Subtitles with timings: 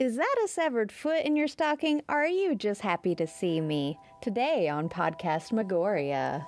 [0.00, 2.00] Is that a severed foot in your stocking?
[2.08, 3.98] Are you just happy to see me?
[4.22, 6.46] Today on Podcast Magoria.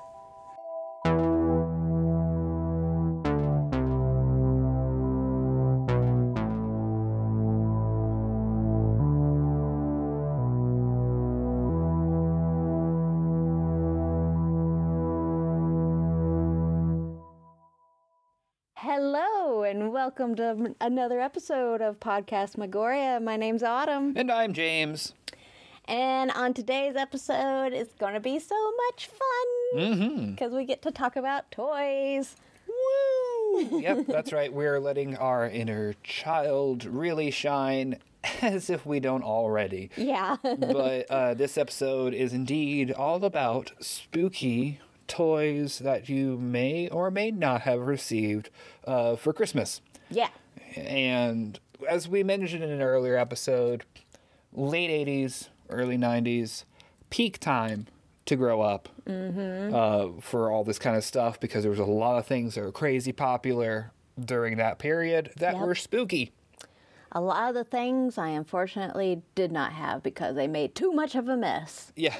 [20.12, 23.22] Welcome to another episode of Podcast Magoria.
[23.22, 24.12] My name's Autumn.
[24.14, 25.14] And I'm James.
[25.86, 28.54] And on today's episode, it's going to be so
[28.88, 32.36] much fun because we get to talk about toys.
[32.68, 33.80] Woo!
[33.80, 34.52] yep, that's right.
[34.52, 37.96] We're letting our inner child really shine
[38.42, 39.88] as if we don't already.
[39.96, 40.36] Yeah.
[40.42, 47.30] But uh, this episode is indeed all about spooky toys that you may or may
[47.30, 48.50] not have received
[48.86, 49.80] uh, for Christmas.
[50.12, 50.28] Yeah.
[50.76, 51.58] And
[51.88, 53.84] as we mentioned in an earlier episode,
[54.52, 56.64] late 80s, early 90s,
[57.10, 57.86] peak time
[58.26, 62.18] to grow up uh, for all this kind of stuff because there was a lot
[62.18, 63.90] of things that were crazy popular
[64.22, 65.62] during that period that Yep.
[65.66, 66.32] were spooky.
[67.14, 71.14] A lot of the things I unfortunately did not have because they made too much
[71.14, 71.92] of a mess.
[71.94, 72.16] Yeah,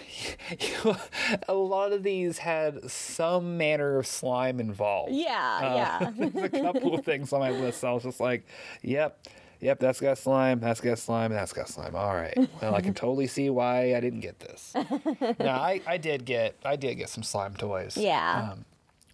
[1.48, 5.12] a lot of these had some manner of slime involved.
[5.12, 6.10] Yeah, yeah.
[6.16, 7.82] There's a couple of things on my list.
[7.84, 8.44] I was just like,
[8.82, 9.26] yep,
[9.60, 11.96] yep, that's got slime, that's got slime, that's got slime.
[11.96, 12.36] All right.
[12.60, 14.74] Well, I can totally see why I didn't get this.
[15.38, 17.96] now, I, I did get I did get some slime toys.
[17.96, 18.50] Yeah.
[18.52, 18.66] Um,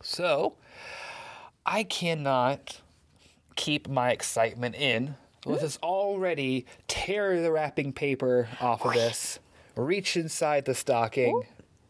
[0.02, 0.54] so
[1.64, 2.80] I cannot
[3.54, 5.14] keep my excitement in.
[5.48, 9.38] Let's just already tear the wrapping paper off of this,
[9.76, 11.42] reach inside the stocking,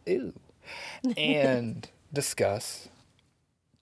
[0.09, 0.33] ooh,
[1.17, 2.89] and discuss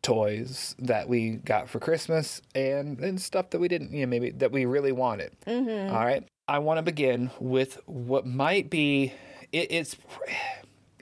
[0.02, 4.30] toys that we got for Christmas and, and stuff that we didn't, you know, maybe
[4.30, 5.32] that we really wanted.
[5.46, 5.92] Mm-hmm.
[5.94, 6.24] All right.
[6.48, 9.12] I want to begin with what might be
[9.52, 9.96] it, it's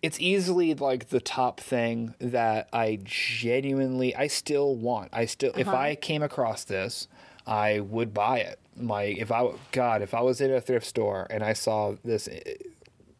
[0.03, 5.11] it's easily like the top thing that I genuinely I still want.
[5.13, 5.77] I still if uh-huh.
[5.77, 7.09] I came across this,
[7.47, 8.59] I would buy it.
[8.77, 12.29] Like if I God, if I was in a thrift store and I saw this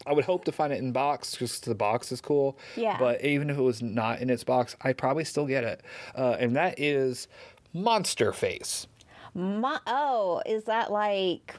[0.07, 2.57] I would hope to find it in box because the box is cool.
[2.75, 2.97] Yeah.
[2.99, 5.81] But even if it was not in its box, I'd probably still get it.
[6.15, 7.27] Uh, and that is
[7.73, 8.85] Monster Face.
[9.33, 11.55] Mo- oh, is that like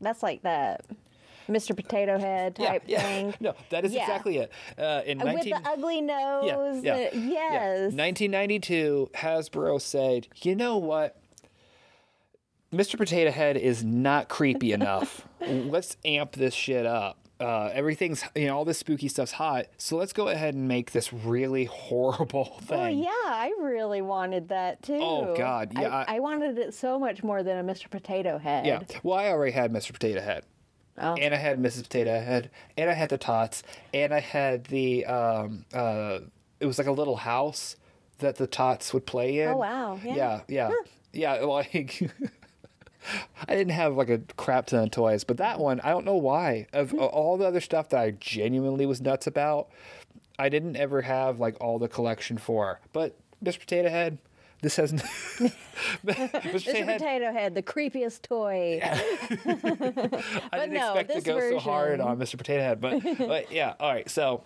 [0.00, 0.78] that's like the
[1.48, 1.76] Mr.
[1.76, 3.34] Potato Head type thing?
[3.40, 4.02] No, that is Yeah.
[4.02, 4.52] exactly it.
[4.76, 6.82] Uh, in With the ugly nose.
[6.82, 7.12] yeah, uh, yeah.
[7.14, 7.92] yes.
[7.92, 11.16] 1992, Hasbro said, you know what?
[12.76, 12.96] Mr.
[12.96, 15.26] Potato Head is not creepy enough.
[15.40, 17.18] let's amp this shit up.
[17.38, 19.66] Uh, everything's, you know, all this spooky stuff's hot.
[19.76, 22.80] So let's go ahead and make this really horrible thing.
[22.80, 24.98] Oh yeah, I really wanted that too.
[25.00, 27.90] Oh, God, yeah, I, I- I wanted it so much more than a Mr.
[27.90, 28.64] Potato Head.
[28.66, 28.80] Yeah.
[29.02, 29.92] Well, I already had Mr.
[29.92, 30.44] Potato Head.
[30.98, 31.12] Oh.
[31.14, 31.82] And I had Mrs.
[31.82, 32.50] Potato Head.
[32.78, 33.62] And I had the tots.
[33.92, 36.20] And I had the, um, uh,
[36.58, 37.76] it was like a little house
[38.20, 39.48] that the tots would play in.
[39.48, 40.00] Oh, wow.
[40.02, 40.14] Yeah.
[40.14, 40.40] Yeah.
[40.48, 40.70] Yeah.
[41.12, 41.44] Yeah.
[41.44, 42.10] Like,
[43.48, 46.16] I didn't have like a crap ton of toys, but that one, I don't know
[46.16, 46.66] why.
[46.72, 49.68] Of all the other stuff that I genuinely was nuts about,
[50.38, 52.80] I didn't ever have like all the collection for.
[52.92, 53.60] But Mr.
[53.60, 54.18] Potato Head,
[54.62, 54.92] this has.
[56.04, 56.52] Mr.
[56.52, 58.80] Potato Head, Potato Head, the creepiest toy.
[60.52, 62.36] I didn't no, expect to go so hard on Mr.
[62.36, 63.74] Potato Head, but, but yeah.
[63.78, 64.42] All right, so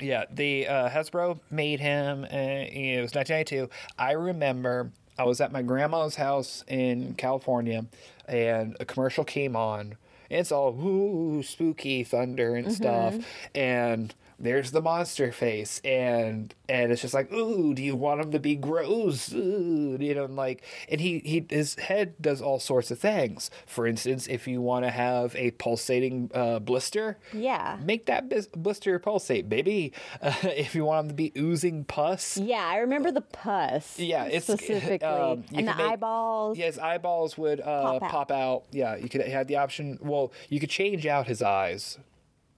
[0.00, 2.24] yeah, the uh, Hasbro made him.
[2.24, 3.68] Uh, it was 1992.
[3.98, 7.86] I remember I was at my grandma's house in California,
[8.26, 9.96] and a commercial came on.
[10.30, 12.74] And it's all ooh spooky thunder and mm-hmm.
[12.74, 13.14] stuff,
[13.54, 18.30] and there's the monster face, and and it's just like ooh, do you want him
[18.32, 19.32] to be gross?
[19.32, 23.50] Ooh, you know, and like, and he he his head does all sorts of things.
[23.66, 27.78] For instance, if you want to have a pulsating uh, blister, Yeah.
[27.82, 29.92] make that bis- blister pulsate, baby.
[30.22, 33.98] Uh, if you want him to be oozing pus, Yeah, I remember the pus.
[33.98, 36.56] yeah, it's specifically, um, and the make- eyeballs.
[36.58, 38.10] Yeah, his eyeballs would uh, Pop out.
[38.10, 38.62] pop, out.
[38.70, 39.98] Yeah, you could have the option.
[40.00, 41.98] Well, you could change out his eyes.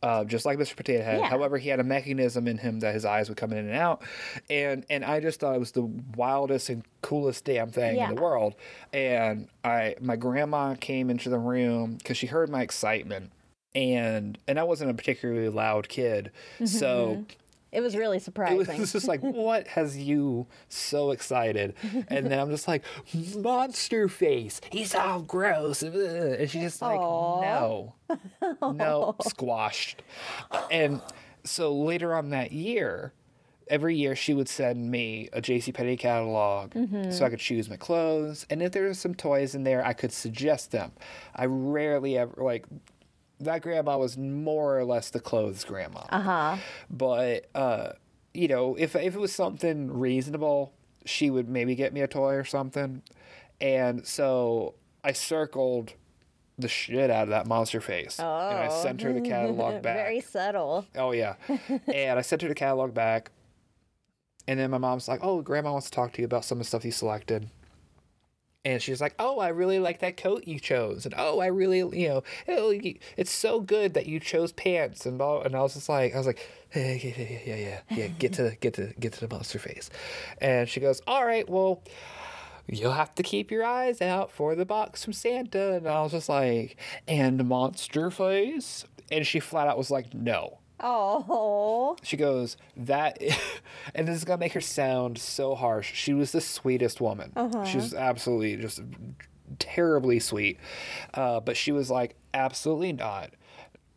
[0.03, 0.75] Uh, just like Mr.
[0.75, 1.21] Potato Head.
[1.21, 1.29] Yeah.
[1.29, 4.03] However, he had a mechanism in him that his eyes would come in and out,
[4.49, 5.83] and and I just thought it was the
[6.17, 8.55] wildest and coolest damn thing in the world.
[8.95, 13.31] And I, my grandma came into the room because she heard my excitement,
[13.75, 16.31] and and I wasn't a particularly loud kid,
[16.65, 17.25] so
[17.73, 18.77] It was really surprising.
[18.77, 21.75] it was just like, what has you so excited?
[22.09, 22.85] And then I'm just like,
[23.37, 24.61] monster face.
[24.71, 25.83] He's all gross.
[25.83, 27.95] And she's just like, no,
[28.63, 30.03] no, squashed.
[30.71, 31.01] And
[31.45, 33.13] so later on that year,
[33.69, 37.11] every year she would send me a JCPenney catalog mm-hmm.
[37.11, 38.45] so I could choose my clothes.
[38.51, 40.93] And if there were some toys in there, I could suggest them.
[41.35, 42.67] I rarely ever, like,
[43.41, 46.03] that grandma was more or less the clothes grandma.
[46.11, 46.57] Uh huh.
[46.91, 47.93] But, uh,
[48.35, 50.73] you know, if, if it was something reasonable,
[51.07, 53.03] she would maybe get me a toy or something.
[53.61, 55.95] And so I circled
[56.59, 58.19] the shit out of that monster face.
[58.19, 58.83] And I Oh.
[58.83, 59.97] sent her the catalog back.
[59.97, 60.87] Very subtle.
[60.95, 61.35] Oh yeah.
[61.93, 63.31] and I sent her the catalog back.
[64.47, 66.65] And then my mom's like, "Oh, grandma wants to talk to you about some of
[66.65, 67.51] the stuff you selected."
[68.65, 71.79] And she's like, "Oh, I really like that coat you chose." And, "Oh, I really,
[71.99, 72.75] you know, oh,
[73.17, 76.27] it's so good that you chose pants." And and I was just like, I was
[76.27, 79.59] like, "Hey, yeah, yeah, yeah, yeah, yeah, get to get to get to the monster
[79.59, 79.89] face."
[80.39, 81.83] And she goes, "All right, well,
[82.67, 86.13] you'll have to keep your eyes out for the box from Santa." And I was
[86.13, 86.77] just like,
[87.09, 91.97] "And monster face?" And she flat out was like, "No." Oh.
[92.03, 93.21] She goes, that,
[93.95, 95.93] and this is gonna make her sound so harsh.
[95.95, 97.33] She was the sweetest woman.
[97.37, 97.65] Uh-huh.
[97.65, 98.81] She was absolutely just
[99.59, 100.59] terribly sweet.
[101.15, 103.31] Uh, but she was like, absolutely not.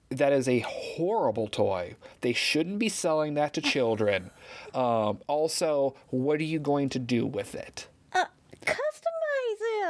[0.09, 1.95] That is a horrible toy.
[2.21, 4.29] They shouldn't be selling that to children.
[4.73, 7.87] Um, also, what are you going to do with it?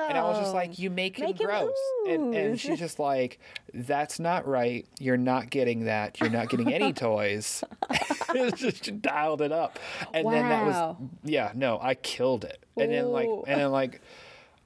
[0.10, 1.78] And I was just like, you make him Make him gross.
[2.08, 3.40] And, and she's just like,
[3.74, 4.86] that's not right.
[5.00, 6.20] You're not getting that.
[6.20, 7.64] You're not getting any toys.
[8.56, 9.80] Just dialed it up.
[10.14, 12.64] And then that was, yeah, no, I killed it.
[12.78, 14.02] And then like, and then like,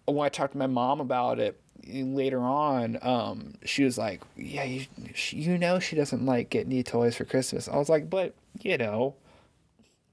[0.06, 4.21] when I talked to my mom about it eh, later on, um, she was like,
[4.35, 7.68] yeah, you, she, you know, she doesn't like getting you toys for Christmas.
[7.68, 9.15] I was like, but you know,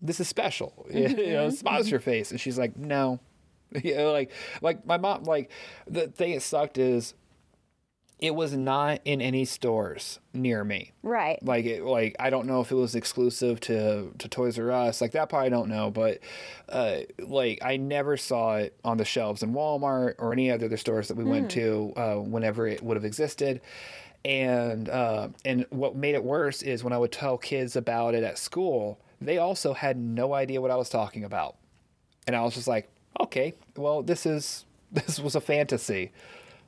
[0.02, 0.87] this is special.
[0.93, 1.49] you know, mm-hmm.
[1.49, 2.05] it's monster mm-hmm.
[2.05, 2.31] face.
[2.31, 3.20] And she's like, no.
[3.82, 4.31] You know, like
[4.62, 5.50] like my mom like
[5.87, 7.15] the thing that sucked is
[8.21, 10.93] it was not in any stores near me.
[11.03, 11.38] right.
[11.43, 15.00] Like it like I don't know if it was exclusive to to Toys R Us.
[15.00, 16.21] Like that part I don't know, but
[16.69, 21.09] uh like I never saw it on the shelves in Walmart or any other stores
[21.09, 23.61] that we went to uh whenever it would have existed.
[24.25, 28.23] And uh and what made it worse is when I would tell kids about it
[28.23, 31.56] at school, they also had no idea what I was talking about.
[32.26, 32.88] And I was just like,
[33.20, 36.12] okay, well, this is this was a fantasy.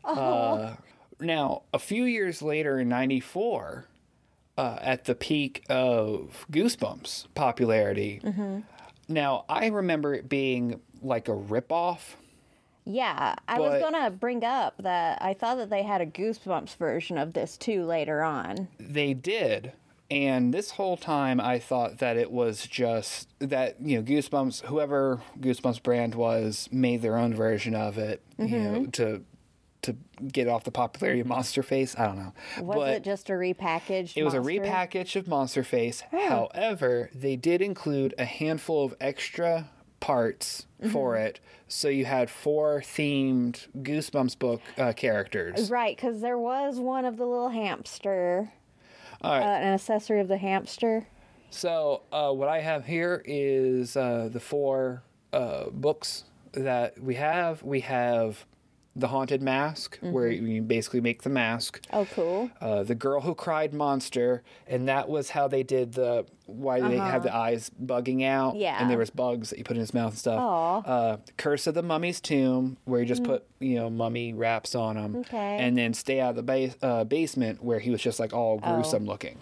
[0.05, 0.75] Uh,
[1.21, 3.87] now, a few years later in '94,
[4.59, 8.21] uh, at the peak of Goosebumps popularity,
[9.09, 12.15] now I remember it being like a ripoff.
[12.85, 17.19] Yeah, I was gonna bring up that I thought that they had a Goosebumps version
[17.19, 18.69] of this too later on.
[18.79, 19.73] They did.
[20.11, 25.21] And this whole time, I thought that it was just that, you know, Goosebumps, whoever
[25.41, 29.23] Goosebumps brand was, made their own version of it, you know, to
[29.83, 29.97] to
[30.33, 31.95] get off the popularity of Monster Face.
[31.97, 32.33] I don't know.
[32.61, 34.17] Was but it just a repackaged?
[34.17, 34.51] It was monster?
[34.51, 36.03] a repackage of Monster Face.
[36.11, 39.71] However, they did include a handful of extra
[40.01, 41.41] parts for it.
[41.69, 45.71] So you had four themed Goosebumps book uh, characters.
[45.71, 48.53] Right, because there was one of the little hamster,
[49.23, 49.43] All right.
[49.43, 51.07] uh, an accessory of the hamster.
[51.51, 55.03] So uh, what I have here is uh, the four
[55.33, 57.63] uh, books that we have.
[57.63, 58.45] We have
[58.99, 60.47] the Haunted Mask, where Mm-hmm.
[60.47, 61.83] you basically make the mask.
[61.93, 62.51] Oh, cool.
[62.63, 66.97] Uh, the Girl Who Cried Monster, and that was how they did the why they
[66.97, 68.51] had the eyes bugging out.
[68.51, 68.59] Uh-huh.
[68.59, 68.79] Yeah.
[68.81, 70.41] And there was bugs that you put in his mouth and stuff.
[70.41, 70.81] Aw.
[70.83, 70.85] Mm.
[70.87, 74.97] Uh, Curse of the Mummy's Tomb, where you just put you know mummy wraps on
[74.97, 75.17] him.
[75.17, 75.59] Okay.
[75.61, 78.61] And then Stay Out of the base, uh, Basement, where he was just like all
[78.63, 78.75] Oh.
[78.75, 79.37] gruesome looking.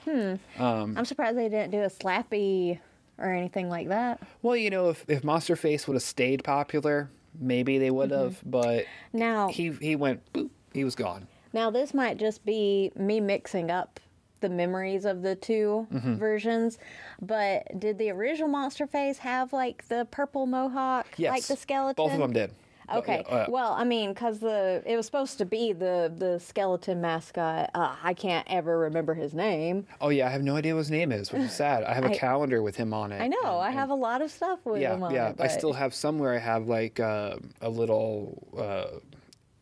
[0.58, 2.80] I'm surprised they didn't do a slappy
[3.18, 4.20] or anything like that.
[4.42, 8.40] Well, you know, if, if Monster Face would have stayed popular, maybe they would have,
[8.44, 11.26] but Now, he he went boop, he was gone.
[11.52, 14.00] now this might just be me mixing up
[14.40, 16.14] the memories of the 2 Mm-hmm.
[16.16, 16.78] versions,
[17.22, 21.30] but did the original Monster Face have like the purple mohawk, Yes.
[21.30, 21.94] like the skeleton?
[22.04, 22.50] Both of them did.
[22.92, 23.24] Okay.
[23.28, 27.00] yeah, uh, well, I mean, because the it was supposed to be the the skeleton
[27.00, 27.70] mascot.
[27.74, 29.86] Uh, I can't ever remember his name.
[30.00, 31.84] oh yeah, I have no idea what his name is, which is sad.
[31.84, 33.20] I have a I- calendar with him on it.
[33.20, 33.38] I know.
[33.42, 35.14] and- I and- have a lot of stuff with yeah, him on it.
[35.14, 35.28] yeah.
[35.30, 35.40] it.
[35.40, 36.34] I still have somewhere.
[36.34, 38.98] I have like uh, a little uh,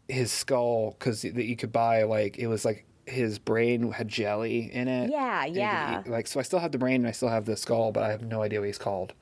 [0.09, 2.03] his skull because that you could buy.
[2.05, 5.11] Like it was like his brain had jelly in it.
[5.11, 6.01] Yeah, and you could yeah.
[6.01, 8.03] eat- like so, I still have the brain and I still have the skull, but
[8.03, 9.13] I have no idea what he's called.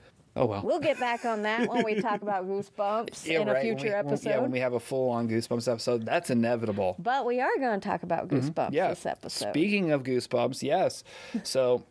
[0.40, 0.62] Oh well.
[0.64, 3.76] We'll get back on that when we talk about Goosebumps Yeah, in a right, when
[3.78, 4.28] future we- when- episode.
[4.30, 6.96] yeah, when we have a full on Goosebumps episode, that's inevitable.
[6.98, 8.74] but we are going to talk about Goosebumps Mm-hmm.
[8.74, 8.88] Yeah.
[8.88, 9.50] this episode.
[9.50, 11.04] Speaking of Goosebumps, yes.
[11.44, 11.84] So,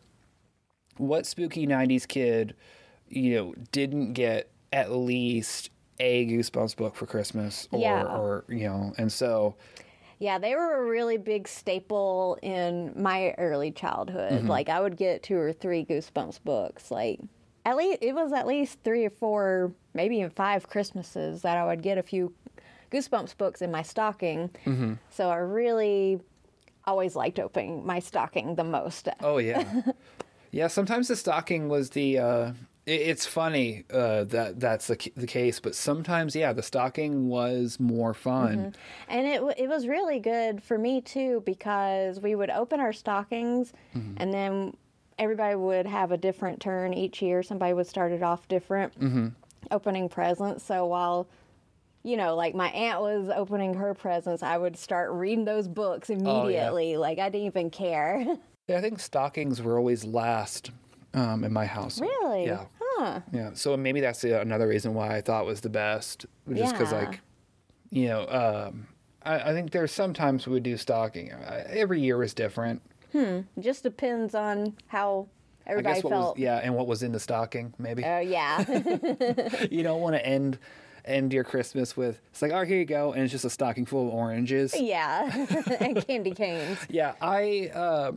[0.96, 2.54] what spooky '90s kid,
[3.08, 8.04] you know, didn't get at least a Goosebumps book for Christmas, or, Yeah.
[8.04, 9.54] or you know, and so
[10.18, 14.32] yeah, they were a really big staple in my early childhood.
[14.32, 14.48] Mm-hmm.
[14.48, 16.90] Like I would get two or three Goosebumps books.
[16.90, 17.20] Like
[17.64, 21.66] at least it was at least three or four, maybe even five Christmases that I
[21.66, 22.32] would get a few
[22.90, 24.50] Goosebumps books in my stocking.
[24.66, 24.94] Mm-hmm.
[25.10, 26.20] So I really
[26.86, 29.08] always liked opening my stocking the most.
[29.22, 29.82] Oh yeah,
[30.50, 30.66] yeah.
[30.68, 32.18] Sometimes the stocking was the.
[32.18, 32.52] Uh,
[32.86, 37.78] it, it's funny uh, that that's the the case, but sometimes yeah, the stocking was
[37.78, 38.74] more fun.
[39.08, 43.72] And it it was really good for me too because we would open our stockings
[43.94, 44.14] Mm-hmm.
[44.16, 44.76] and then
[45.20, 47.42] everybody would have a different turn each year.
[47.44, 49.28] Somebody would start it off different, Mm-hmm.
[49.70, 50.64] opening presents.
[50.64, 51.28] So while
[52.02, 56.08] you know, like my aunt was opening her presents, I would start reading those books
[56.08, 56.96] Oh, immediately.
[56.96, 58.24] Like I didn't even care.
[58.68, 60.70] Yeah, I think stockings were always last
[61.12, 62.00] um, in my house.
[62.00, 62.44] really?
[62.46, 62.66] Yeah.
[62.80, 63.18] Huh.
[63.32, 66.24] Yeah, so maybe that's the, another reason why I thought was the best,
[66.54, 66.98] just because Yeah.
[67.00, 67.20] like,
[67.90, 68.86] you know, um,
[69.24, 71.32] I, I think there's sometimes we would do stocking.
[71.32, 72.80] I, every year is different.
[73.14, 75.28] It just depends on how
[75.66, 76.36] I everybody guess what felt.
[76.36, 78.04] was yeah, and what was in the stocking maybe.
[78.04, 78.64] Oh yeah.
[79.70, 80.58] you don't want to end
[81.04, 83.86] end your Christmas with it's like oh here you go, and it's just a stocking
[83.86, 84.78] full of oranges.
[84.78, 85.46] yeah.
[85.80, 86.78] and candy canes.
[86.90, 88.12] Yeah, I uh,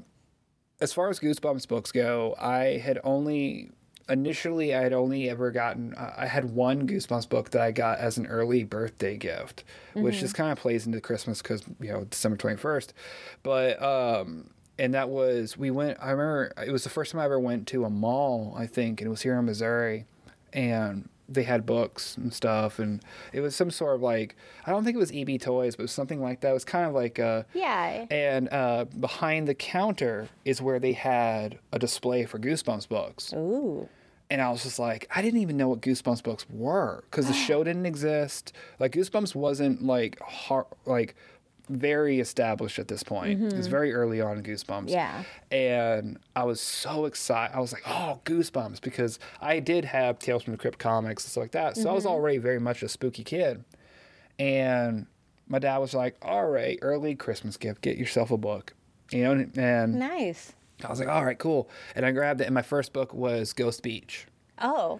[0.82, 3.72] as far as Goosebumps books go, I had only
[4.10, 8.00] initially I had only ever gotten uh, I had one Goosebumps book that I got
[8.00, 12.06] as an early birthday gift, which just kind of plays into Christmas because you know
[12.06, 12.94] December twenty first,
[13.44, 14.50] but um.
[14.84, 15.98] And that was we went.
[16.02, 18.54] I remember it was the first time I ever went to a mall.
[18.58, 20.06] I think, and it was here in Missouri,
[20.52, 24.36] and they had books and stuff, and it was some sort of like
[24.68, 26.50] I don't think it was EB Toys, but it was something like that.
[26.50, 28.06] It was kind of like a Yeah.
[28.12, 33.32] and uh, behind the counter is where they had a display for Goosebumps books.
[33.34, 33.88] Ooh.
[34.30, 37.34] And I was just like, I didn't even know what Goosebumps books were because the
[37.48, 38.52] show didn't exist.
[38.80, 41.16] Like Goosebumps wasn't like hard, like
[41.70, 43.42] very established at this point.
[43.42, 43.72] It was mm-hmm.
[43.72, 44.90] very early on in Goosebumps.
[44.90, 45.24] Yeah.
[45.52, 47.56] And I was so excited.
[47.56, 51.32] I was like, oh, Goosebumps, because I did have Tales from the Crypt comics and
[51.32, 51.78] stuff like that.
[51.78, 52.14] So I was mm-hmm.
[52.14, 53.64] already very much a spooky kid.
[54.40, 55.08] And
[55.48, 58.74] my dad was like, all right, early Christmas gift, get yourself a book.
[59.12, 60.54] You know, and Nice.
[60.84, 61.70] I was like, all right, cool.
[61.96, 64.26] And I grabbed it, and my first book was Ghost Beach.
[64.60, 65.00] Oh,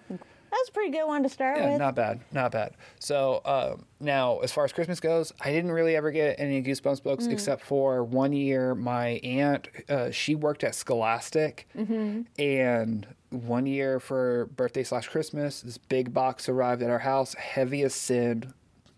[0.56, 1.78] that's a pretty good one to start Yeah, with.
[1.78, 2.74] not bad, not bad.
[3.00, 7.02] So um, now, as far as Christmas goes, I didn't really ever get any Goosebumps
[7.02, 8.74] books except for one year.
[8.74, 11.66] My aunt, uh, she worked at Scholastic,
[12.38, 17.82] and one year for birthday slash Christmas, this big box arrived at our house, heavy
[17.82, 18.52] as sin,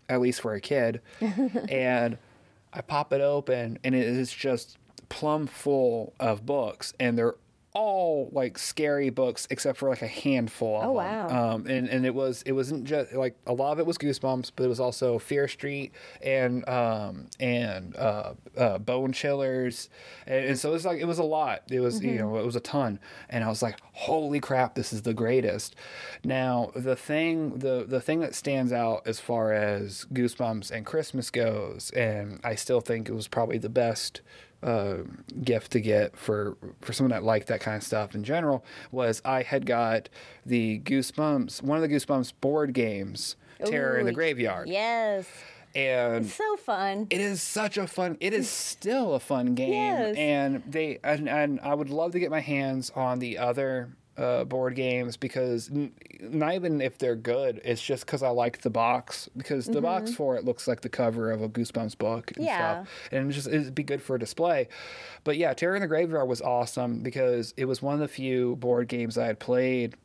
[0.09, 1.01] at least for a kid,
[1.69, 2.17] and
[2.73, 4.77] I pop it open, and it is just
[5.09, 7.35] plumb full of books, and they're
[7.73, 10.95] all like scary books except for like a handful of Oh, them.
[10.95, 11.53] wow.
[11.53, 14.51] Um, and and it was it wasn't just like a lot of it was Goosebumps,
[14.55, 19.89] but it was also Fear Street and um and uh, uh Bone Chillers,
[20.25, 21.63] and, and so it was like it was a lot.
[21.69, 24.91] It was you know it was a ton, and I was like, holy crap, this
[24.91, 25.75] is the greatest.
[26.23, 31.29] Now the thing the the thing that stands out as far as Goosebumps and Christmas
[31.29, 34.21] goes, and I still think it was probably the best
[34.63, 34.97] uh,
[35.43, 39.21] gift to get for for someone that liked that kind of stuff in general was
[39.23, 40.09] I had got
[40.45, 45.27] the Goosebumps one of the Goosebumps board games Terror in the Graveyard Yes.
[45.75, 47.07] and So fun.
[47.11, 50.15] it is such a fun it is still a fun game Yes.
[50.17, 54.43] and they and, and I would love to get my hands on the other uh,
[54.45, 58.69] board games because n- not even if they're good it's just because I like the
[58.71, 62.37] box because the box for it looks like the cover of a Goosebumps book and
[62.37, 62.45] Mm-hmm.
[62.45, 62.83] Yeah.
[62.83, 64.69] stuff and it's just it'd be good for a display
[65.23, 68.55] but yeah Terror in the Graveyard was awesome because it was one of the few
[68.55, 69.95] board games I had played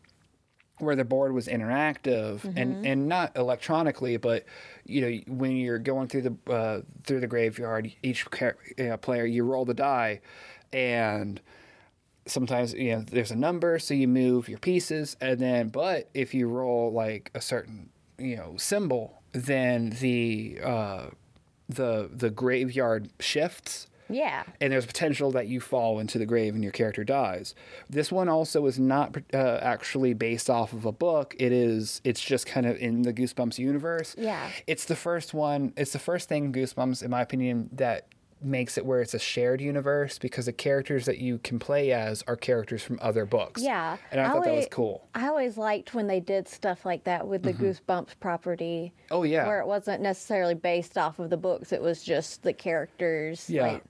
[0.78, 2.58] where the board was interactive Mm-hmm.
[2.58, 4.44] and and not electronically, but
[4.84, 9.24] you know when you're going through the uh, through the graveyard, each ca- uh, player
[9.24, 10.20] you roll the die,
[10.72, 11.40] and
[12.26, 16.34] sometimes you know there's a number, so you move your pieces, and then but if
[16.34, 21.06] you roll like a certain you know symbol, then the uh,
[21.68, 24.42] the the graveyard shifts Yeah.
[24.60, 27.54] and there's potential that you fall into the grave and your character dies.
[27.88, 31.34] This one also is not uh, actually based off of a book.
[31.38, 32.00] It is.
[32.04, 34.14] It's just kind of in the Goosebumps universe.
[34.18, 34.50] Yeah.
[34.66, 35.72] It's the first one.
[35.78, 38.08] It's the first thing Goosebumps, in my opinion, that
[38.44, 42.22] makes it where it's a shared universe because the characters that you can play as
[42.26, 43.62] are characters from other books.
[43.62, 43.96] Yeah.
[44.10, 45.08] And I, thought that was cool.
[45.14, 47.64] I always liked when they did stuff like that with the mm-hmm.
[47.64, 48.92] Goosebumps property.
[49.10, 49.46] Oh yeah.
[49.46, 53.48] Where it wasn't necessarily based off of the books, it was just the characters.
[53.48, 53.72] yeah.
[53.72, 53.84] Like,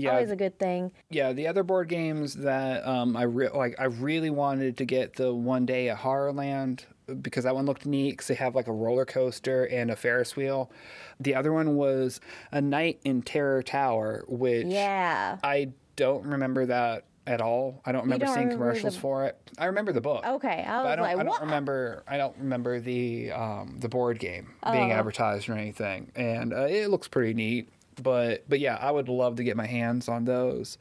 [0.00, 0.10] yeah.
[0.12, 0.92] Always a good thing.
[1.10, 5.14] Yeah, the other board games that um, I re- like, I really wanted to get
[5.16, 6.84] the one day at Horrorland
[7.22, 10.36] because that one looked neat because they have like a roller coaster and a Ferris
[10.36, 10.70] wheel.
[11.18, 12.20] The other one was
[12.52, 15.38] a night in Terror Tower, which Yeah.
[15.42, 17.82] I don't remember that at all.
[17.84, 19.36] I don't remember don't seeing remember commercials the- for it.
[19.58, 20.24] I remember the book.
[20.26, 21.40] Okay, I was I don't, like, I don't what?
[21.42, 22.02] remember.
[22.08, 24.94] I don't remember the um, the board game being Oh.
[24.94, 27.68] advertised or anything, and uh, it looks pretty neat.
[28.02, 30.78] But but yeah, I would love to get my hands on those.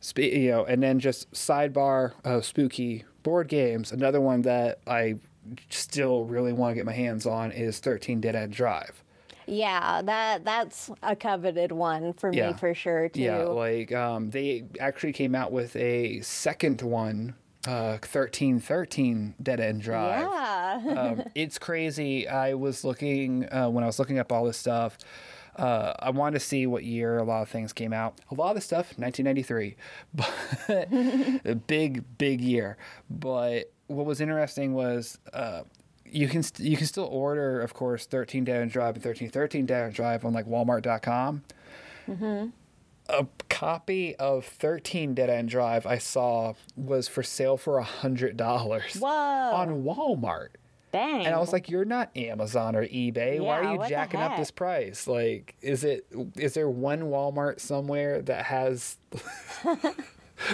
[0.00, 3.92] Spe- you know, and then just sidebar of spooky board games.
[3.92, 5.16] Another one that I
[5.70, 9.02] still really want to get my hands on is Thirteen Dead End Drive.
[9.46, 12.48] Yeah, that that's a coveted one for Yeah.
[12.52, 13.20] me for sure too.
[13.22, 17.34] Yeah, like um, they actually came out with a second one,
[17.66, 20.28] uh, thirteen thirteen Dead End Drive.
[20.30, 20.94] yeah.
[21.00, 22.26] um, it's crazy.
[22.28, 24.96] I was looking uh, when I was looking up all this stuff.
[25.56, 28.18] Uh, I wanted to see what year a lot of things came out.
[28.30, 29.76] A lot of the stuff, 1993,
[30.14, 32.76] but a big, big year.
[33.10, 35.62] But what was interesting was uh,
[36.06, 39.66] you can st- you can still order, of course, 13 Dead End Drive and 1313
[39.66, 41.42] Dead End Drive on like Walmart.com.
[43.08, 48.36] A copy of 13 Dead End Drive I saw was for sale for a hundred
[48.36, 49.08] dollars Whoa.
[49.08, 50.50] on Walmart.
[50.92, 51.24] Dang.
[51.26, 53.40] And I was like, "You're not Amazon or eBay.
[53.40, 55.06] Why are you jacking up this price?
[55.06, 56.06] Like, is it
[56.36, 58.98] is there one Walmart somewhere that has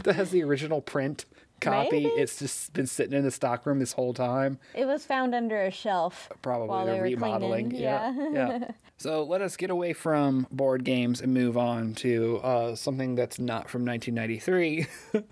[0.04, 1.24] that has the original print
[1.60, 2.04] copy?
[2.04, 2.06] Maybe.
[2.06, 4.58] It's just been sitting in the stockroom this whole time.
[4.74, 6.30] it was found under a shelf.
[6.42, 7.70] Probably while the they were remodeling.
[7.70, 7.82] cleaning.
[7.82, 8.70] Yeah, yeah.
[9.00, 13.38] So let us get away from board games and move on to uh, something that's
[13.38, 14.86] not from 1993.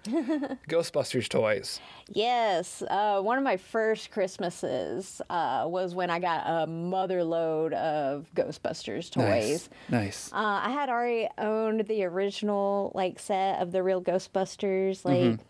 [0.68, 1.80] Ghostbusters toys.
[2.08, 7.72] Yes, uh, one of my first Christmases uh, was when I got a mother load
[7.74, 9.68] of Ghostbusters toys.
[9.88, 10.30] Nice.
[10.30, 10.32] Nice.
[10.32, 15.40] Uh, I had already owned the original like set of the real Ghostbusters, like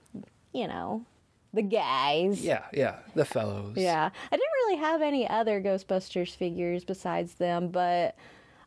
[0.56, 1.04] you know,
[1.52, 2.42] the guys.
[2.42, 2.96] Yeah, yeah.
[3.14, 3.76] The fellows.
[3.76, 8.16] Yeah, I didn't really have any other Ghostbusters figures besides them, but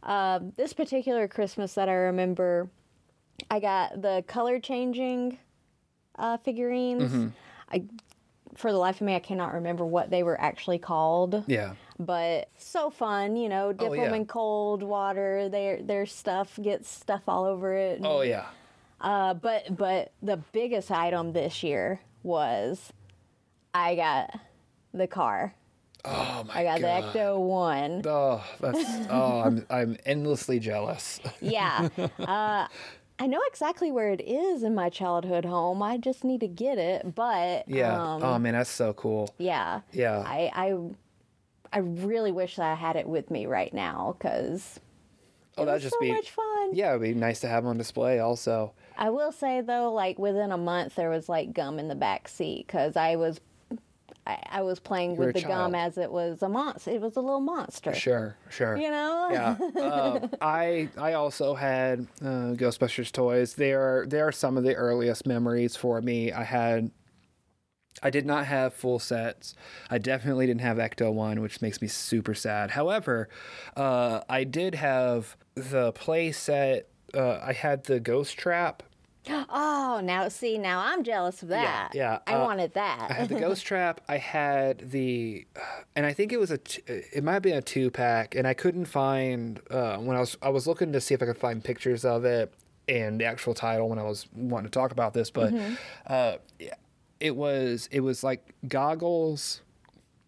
[0.04, 2.70] um, this particular Christmas that I remember,
[3.50, 5.40] I got the color changing
[6.18, 7.04] uh, figurines.
[7.04, 7.28] Mm-hmm.
[7.72, 7.84] I,
[8.56, 11.44] for the life of me, I cannot remember what they were actually called.
[11.48, 11.74] Yeah.
[12.00, 15.50] But so fun, you know, dip Oh, them in cold water.
[15.50, 18.02] Their their stuff gets stuff all over it.
[18.04, 18.46] Oh yeah.
[19.02, 22.92] Uh, but but the biggest item this year was
[23.74, 24.40] I got
[24.94, 25.54] the car.
[26.06, 26.56] Oh my god.
[26.56, 27.14] I got god.
[27.14, 28.02] the Ecto One.
[28.06, 31.20] Oh, that's oh, I'm I'm endlessly jealous.
[31.42, 31.90] Yeah.
[32.20, 32.68] Uh,
[33.22, 35.84] I know exactly where it is in my childhood home.
[35.84, 37.16] I just need to get it.
[37.16, 37.94] But Yeah.
[38.16, 39.34] um, oh man, that's so cool.
[39.38, 39.82] yeah.
[39.92, 40.20] Yeah.
[40.26, 40.78] I I
[41.72, 44.80] I really wish that I had it with me right now because
[45.58, 46.74] oh, that'd just so be much fun.
[46.74, 48.74] yeah, it'd be nice to have on display also.
[49.00, 52.28] I will say though, like within a month, there was like gum in the back
[52.28, 53.40] seat because I was.
[54.28, 56.92] I, I was playing were with a the gum as it was a monster.
[56.92, 57.96] It was a little monster.
[57.96, 58.76] Sure, sure.
[58.76, 59.30] You know?
[59.32, 59.82] yeah.
[59.82, 63.54] Um, I I also had uh, Ghostbusters toys.
[63.54, 66.34] They are they are some of the earliest memories for me.
[66.34, 66.92] I had.
[68.04, 69.56] I did not have full sets.
[69.90, 72.72] I definitely didn't have Ecto One, which makes me super sad.
[72.72, 73.30] However,
[73.76, 76.90] uh, I did have the play set.
[77.14, 78.84] Uh, I had the Ghost Trap.
[79.28, 81.92] Oh, now see, now I'm jealous of that.
[81.94, 83.08] yeah, I uh, wanted that.
[83.10, 84.02] I had the Ghost Trap.
[84.08, 85.46] I had the,
[85.96, 88.48] and I think it was a, t- it might have been a two pack, and
[88.48, 91.38] I couldn't find uh, when I was I was looking to see if I could
[91.38, 92.54] find pictures of it
[92.88, 95.54] and the actual title when I was wanting to talk about this, but
[96.08, 96.38] uh,
[97.20, 99.62] it was it was like goggles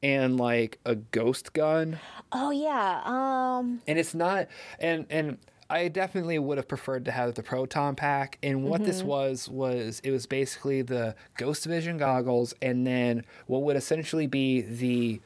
[0.03, 1.99] and like a ghost gun
[2.31, 3.01] oh yeah.
[3.05, 3.81] Um.
[3.87, 4.47] and it's not
[4.79, 5.37] and and
[5.71, 10.01] I definitely would have preferred to have the proton pack and what this was was
[10.03, 15.21] it was basically the ghost vision goggles and then what would essentially be the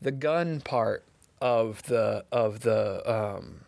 [0.00, 1.04] the gun part
[1.40, 3.62] of the of the um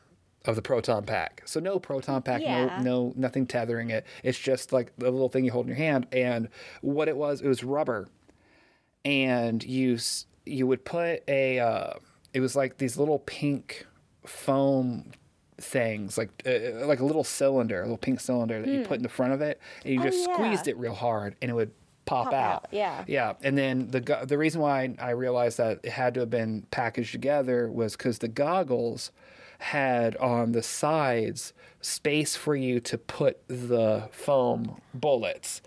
[0.45, 1.43] of the proton pack.
[1.45, 2.67] So no proton pack, Yeah.
[2.79, 4.07] no no nothing tethering it.
[4.23, 6.49] It's just like the little thing you hold in your hand and
[6.83, 8.09] what it was it was rubber
[9.05, 9.99] and you
[10.47, 11.95] you would put a uh,
[12.33, 13.87] it was like these little pink
[14.25, 15.11] foam
[15.63, 19.03] things like uh, like a little cylinder a little pink cylinder that you put in
[19.03, 20.07] the front of it and you Hmm.
[20.07, 20.35] Oh, just yeah.
[20.35, 21.71] squeezed it real hard and it would
[22.05, 22.55] pop, Pop out.
[22.55, 23.05] out, yeah.
[23.07, 26.67] yeah and then the the reason why I realized that it had to have been
[26.71, 29.13] packaged together was because the goggles
[29.59, 35.63] had on the sides space for you to put the foam bullets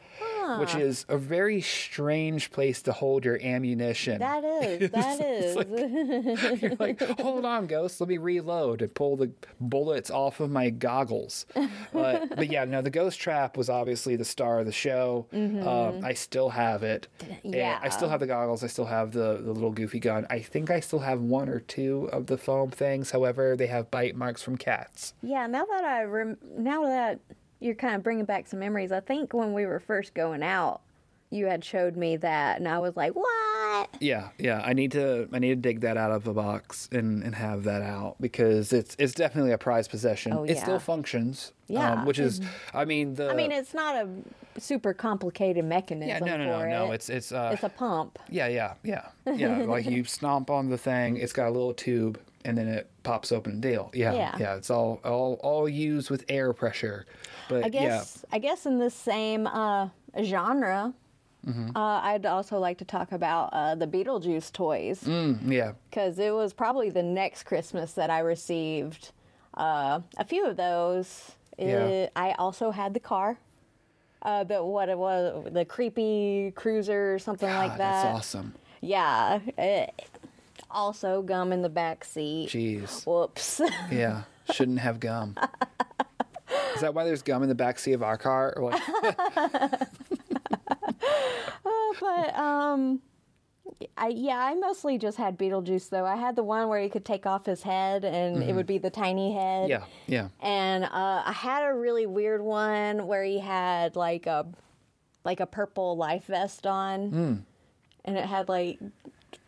[0.60, 4.20] which is a very strange place to hold your ammunition.
[4.20, 4.92] That is.
[4.92, 5.56] That is.
[6.62, 10.70] You're like, hold on, ghost, let me reload and pull the bullets off of my
[10.70, 11.46] goggles.
[11.94, 15.28] But, but yeah, no, the ghost trap was obviously the star of the show.
[15.34, 17.08] Um, I still have it.
[17.44, 17.80] And Yeah.
[17.82, 18.64] I still have the goggles.
[18.64, 20.26] I still have the, the little goofy gun.
[20.30, 23.12] I think I still have one or two of the foam things.
[23.12, 25.14] However, they have bite marks from cats.
[25.22, 25.48] yeah.
[25.48, 27.20] Now that I rem- now that
[27.60, 28.92] you're kind of bringing back some memories.
[28.92, 30.82] I think when we were first going out,
[31.32, 34.62] you had showed me that, and I was like, "What?" Yeah, yeah.
[34.64, 37.64] I need to I need to dig that out of the box and, and have
[37.64, 40.34] that out because it's it's definitely a prized possession.
[40.34, 40.52] Oh, yeah.
[40.54, 41.52] It still functions.
[41.68, 41.94] Yeah.
[41.94, 42.42] Um, which is
[42.74, 44.08] I mean the I mean, it's not a
[44.60, 46.92] super complicated mechanism Yeah, no no no no.
[46.92, 46.96] it.
[46.96, 48.20] It's it's uh it's a pump.
[48.30, 49.08] yeah, yeah, yeah.
[49.26, 49.58] Yeah.
[49.64, 53.32] like you stomp on the thing, it's got a little tube and then it pops
[53.32, 53.90] open deal.
[53.94, 54.14] Yeah.
[54.14, 54.36] Yeah.
[54.40, 54.56] Yeah.
[54.56, 57.06] It's all all all used with air pressure.
[57.50, 59.90] But I guess I guess in the same uh,
[60.24, 60.94] genre,
[61.46, 61.78] Mm-hmm.
[61.78, 65.14] uh, I'd also like to talk about uh, the Beetlejuice toys yeah.
[65.14, 65.72] Mm, yeah.
[65.92, 69.12] because it was probably the next Christmas that I received
[69.54, 71.34] uh, a few of those.
[71.60, 71.86] Yeah.
[71.86, 73.38] It- I also had the car.
[74.24, 78.04] Uh, the what it was, the creepy cruiser or something like that.
[78.06, 78.56] That's awesome.
[78.82, 79.38] Yeah.
[79.56, 79.94] it-
[80.76, 82.50] also, gum in the back seat.
[82.50, 83.06] Jeez.
[83.08, 83.62] Whoops.
[83.92, 84.24] Yeah.
[84.52, 85.36] Shouldn't have gum.
[86.76, 88.54] Is that why there's gum in the back seat of our car?
[88.56, 88.82] Or what?
[92.00, 93.02] but um
[93.98, 96.06] I yeah, I mostly just had Beetlejuice though.
[96.06, 98.78] I had the one where he could take off his head and it would be
[98.78, 99.70] the tiny head.
[99.70, 99.84] yeah.
[100.08, 100.28] Yeah.
[100.42, 104.46] And uh, I had a really weird one where he had like a
[105.24, 107.44] like a purple life vest on,
[108.06, 108.80] and it had like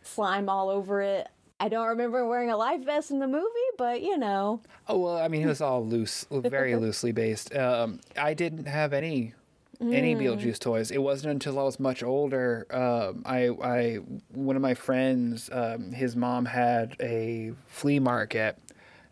[0.08, 1.28] slime all over it.
[1.60, 5.18] I don't remember wearing a life vest in the movie, but you know, Oh well,
[5.18, 7.54] I mean, it was all loose, very loosely based.
[7.54, 9.34] Um, I didn't have any
[9.80, 10.90] any Beetlejuice toys.
[10.90, 12.66] It wasn't until I was much older.
[12.70, 13.94] Um, I, I,
[14.32, 18.58] one of my friends, um, his mom had a flea market,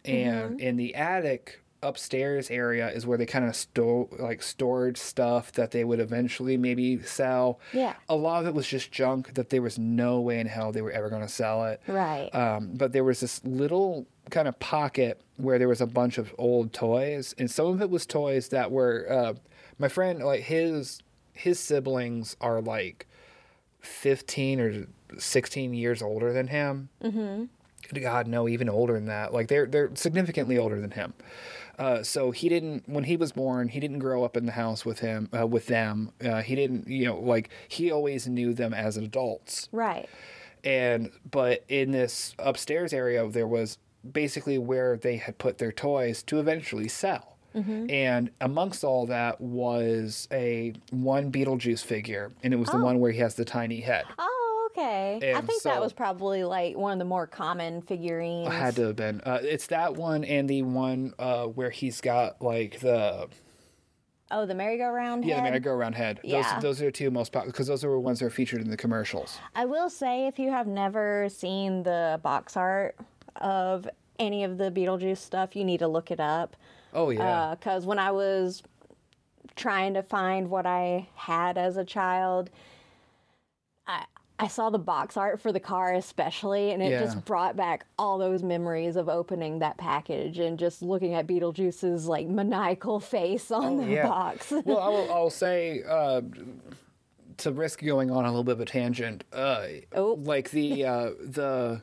[0.05, 5.53] and in the attic upstairs area is where they kind of store like stored stuff
[5.53, 7.61] that they would eventually maybe sell.
[7.73, 7.95] Yeah.
[8.09, 10.83] A lot of it was just junk that there was no way in hell they
[10.83, 11.81] were ever going to sell it.
[11.87, 12.29] right?
[12.35, 16.35] Um, but there was this little kind of pocket where there was a bunch of
[16.39, 19.35] old toys, and some of it was toys that were uh,
[19.79, 21.01] my friend like his
[21.33, 23.07] his siblings are like
[23.81, 24.87] fifteen or
[25.19, 26.89] sixteen years older than him.
[27.03, 27.45] Mm-hmm.
[28.01, 29.33] God, no, even older than that.
[29.33, 31.15] Like they're they're significantly older than him.
[31.79, 33.69] Uh, so he didn't when he was born.
[33.69, 36.11] He didn't grow up in the house with him uh, with them.
[36.25, 40.09] Uh, he didn't, you know, like he always knew them as adults right.
[40.65, 43.79] and but in this upstairs area there was
[44.13, 47.37] basically where they had put their toys to eventually sell
[47.89, 53.11] and amongst all that was a one beetlejuice figure and it was the one where
[53.13, 54.36] he has the tiny head Oh,
[54.77, 55.21] okay.
[55.35, 58.53] I And think that was probably like one of the more common figurines.
[58.53, 62.41] had to have been uh, it's that one and the one uh, where he's got
[62.43, 63.29] like the
[64.31, 65.29] oh, the merry-go-round Head.
[65.31, 66.55] yeah the merry-go-round head Yeah.
[66.55, 68.61] those, those are the two most popular because those are the ones that are featured
[68.61, 72.97] in the commercials I will say, if you have never seen the box art
[73.37, 76.57] of any of the Beetlejuice stuff, you need to look it up.
[76.95, 78.63] oh yeah Because when I was
[79.55, 82.51] trying to find what I had as a child,
[84.39, 87.01] I saw the box art for the car especially, and it Yeah.
[87.01, 92.07] just brought back all those memories of opening that package and just looking at Beetlejuice's
[92.07, 94.07] like maniacal face on the Oh, yeah.
[94.07, 94.51] box.
[94.65, 96.21] well, I will, I'll say uh,
[97.39, 99.25] to risk going on a little bit of a tangent.
[99.33, 100.19] Uh, Oh.
[100.23, 101.81] like the uh, the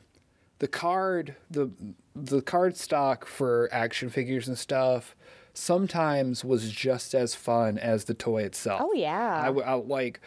[0.60, 1.70] the card the
[2.14, 5.16] the card stock for action figures and stuff
[5.54, 8.80] sometimes was just as fun as the toy itself.
[8.84, 9.42] Oh, yeah.
[9.44, 10.20] I, I- like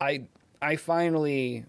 [0.00, 0.28] I
[0.62, 1.64] I finally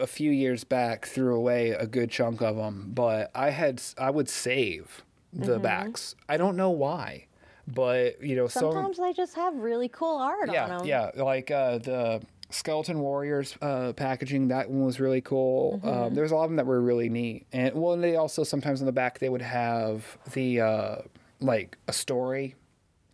[0.00, 4.10] a few years back threw away a good chunk of them, but I had I
[4.10, 5.02] would save
[5.32, 5.62] the Mm-hmm.
[5.62, 6.14] backs.
[6.28, 7.26] I don't know why,
[7.66, 10.86] but you know, some Sometimes they just have really cool art on yeah, them.
[10.86, 14.48] yeah, like uh, the Skeleton Warriors uh, packaging.
[14.48, 15.78] That one was really cool.
[15.84, 15.88] Mm-hmm.
[15.88, 18.44] Um, there's a lot of them that were really neat, and well, and they also
[18.44, 20.96] sometimes on the back they would have the uh,
[21.40, 22.54] like a story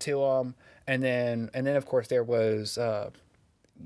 [0.00, 0.54] to them,
[0.86, 2.78] and then and then of course there was.
[2.78, 3.10] Uh,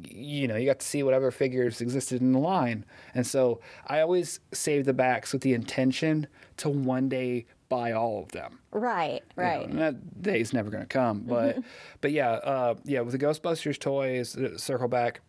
[0.09, 2.85] you know, you got to see whatever figures existed in the line.
[3.15, 6.27] And so I always saved the backs with the intention
[6.59, 8.61] to one day buy all of them.
[8.71, 9.69] Right, You know, right.
[9.69, 11.21] and that day's never going to come.
[11.21, 11.59] But
[12.01, 15.21] but yeah, uh, yeah, with the Ghostbusters toys, uh, circle back.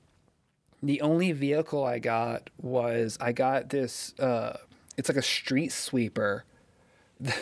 [0.84, 4.13] The only vehicle I got was I got this.
[4.19, 4.58] Uh,
[4.97, 6.43] it's like a street sweeper.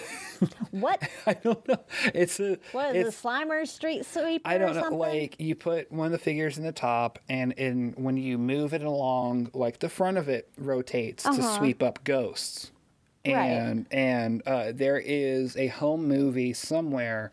[0.71, 1.01] What?
[1.25, 1.79] I don't know.
[2.13, 2.57] It's a.
[2.71, 4.95] What is it's, the Slimer Street Sweeper I don't know.
[4.95, 8.73] Like you put one of the figures in the top, and in when you move
[8.73, 12.71] it along, like the front of it rotates to sweep up ghosts.
[13.25, 13.35] Uh-huh.
[13.35, 13.45] Right.
[13.45, 17.31] And and uh, there is a home movie somewhere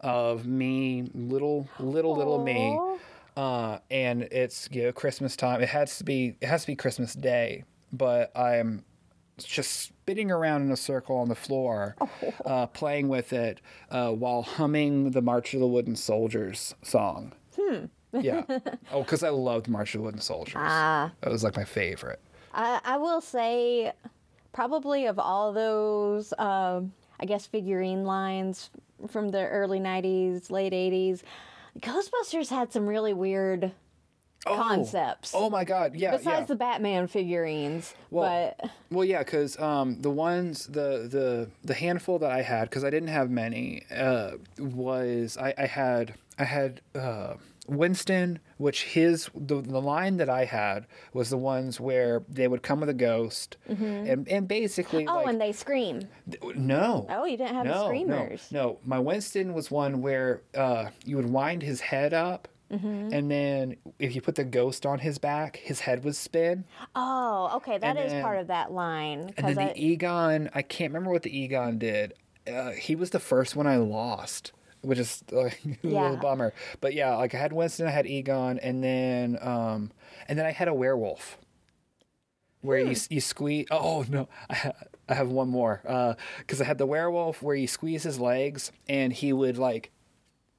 [0.00, 2.78] of me, little little little me,
[3.36, 5.62] uh, and it's you know Christmas time.
[5.62, 8.84] It has to be it has to be Christmas Day, but I'm
[9.38, 11.96] just spinning around in a circle on the floor,
[12.44, 17.32] uh, playing with it uh, while humming the March of the Wooden Soldiers song.
[17.58, 17.86] Hmm.
[18.12, 18.42] yeah.
[18.92, 20.56] Oh, because I loved March of the Wooden Soldiers.
[20.56, 21.12] Ah.
[21.20, 22.20] That was like my favorite.
[22.52, 23.92] I, I will say,
[24.52, 28.70] probably of all those, um, I guess, figurine lines
[29.08, 31.22] from the early 90s, late 80s,
[31.78, 33.72] Ghostbusters had some really weird
[34.46, 34.56] Oh.
[34.56, 35.32] concepts.
[35.34, 35.94] Oh my God!
[35.94, 36.44] Yeah, Besides yeah.
[36.46, 42.18] the Batman figurines, Well, but Well, yeah, because um, the ones the the the handful
[42.20, 46.80] that I had, because I didn't have many, uh, was I, I had I had
[46.94, 47.34] uh,
[47.68, 52.62] Winston, which his the the line that I had was the ones where they would
[52.62, 56.08] come with a ghost, and and basically oh, like and they scream.
[56.56, 57.06] no.
[57.10, 58.48] Oh, you didn't have the No, no, screamers.
[58.50, 58.78] no.
[58.86, 63.12] My Winston was one where uh, you would wind his head up, Mm-hmm.
[63.12, 66.64] and then if you put the ghost on his back, his head would spin.
[66.94, 69.32] Oh, okay, that And is then- part of that line.
[69.36, 72.14] And then I, the Egon, I can't remember what the Egon did.
[72.46, 74.52] Uh, he was the first one I lost,
[74.82, 76.02] which is like, a Yeah.
[76.02, 76.52] little bummer.
[76.80, 79.90] But yeah, like I had Winston, I had Egon, and then um,
[80.28, 81.38] and then I had a werewolf.
[82.62, 83.14] Where you Hmm.
[83.14, 83.66] you squeeze?
[83.70, 84.72] Oh no, I, ha-
[85.08, 85.80] I have one more.
[86.38, 89.90] Because I had the werewolf where you squeeze his legs, and he would like,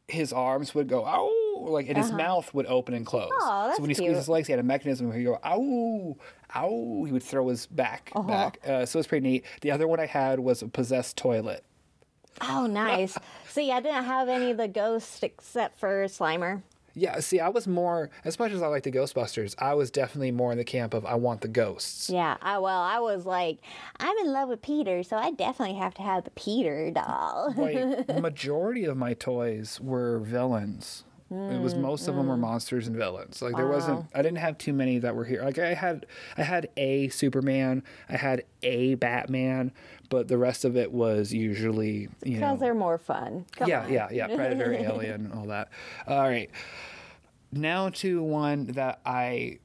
[0.08, 1.32] his arms would go ow,
[1.69, 3.32] like, and his mouth would open and close.
[3.32, 3.67] Uh-huh.
[3.67, 4.06] That's so when he cute.
[4.08, 6.17] squeezed his legs, he had a mechanism where he go ow,
[6.56, 7.04] ow.
[7.06, 8.28] He would throw his back Uh-huh.
[8.28, 8.60] back.
[8.65, 9.45] Uh, so it was pretty neat.
[9.62, 11.63] The other one I had was a possessed toilet.
[12.41, 13.17] oh, nice.
[13.50, 16.62] See, I didn't have any of the ghosts except for Slimer.
[16.93, 19.56] Yeah, see, I was more as much as I like the Ghostbusters.
[19.60, 22.10] I was definitely more in the camp of I want the ghosts.
[22.10, 23.60] Yeah, I well, I was like,
[24.02, 27.54] I'm in love with Peter, so I definitely have to have the Peter doll.
[27.56, 31.06] Like the majority of my toys were villains.
[31.31, 32.41] It was mm, most of them were mm.
[32.41, 33.41] monsters and villains.
[33.41, 34.05] Like there wasn't.
[34.13, 35.41] I didn't have too many that were here.
[35.43, 36.05] Like I had,
[36.37, 39.71] I had a Superman, I had a Batman,
[40.09, 43.45] but the rest of it was usually you know Because they're more fun.
[43.55, 43.93] Come yeah, on.
[43.93, 44.27] yeah, yeah.
[44.27, 45.69] Predator, Alien, all that.
[46.05, 46.51] All right.
[47.53, 49.59] Now to one that I.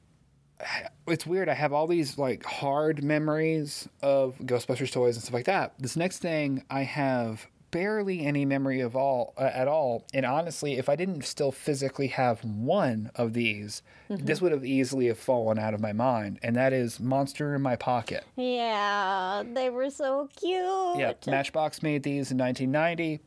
[1.05, 1.49] It's weird.
[1.49, 5.73] I have all these like hard memories of Ghostbusters toys and stuff like that.
[5.79, 10.05] This next thing, I have barely any memory of all uh, at all.
[10.13, 15.07] And honestly, if I didn't still physically have one of these, this would have easily
[15.07, 16.39] have fallen out of my mind.
[16.41, 18.23] And that is Monster in My Pocket.
[18.35, 20.97] Yeah, they were so cute.
[20.97, 23.19] Yeah, Matchbox made these in 1990.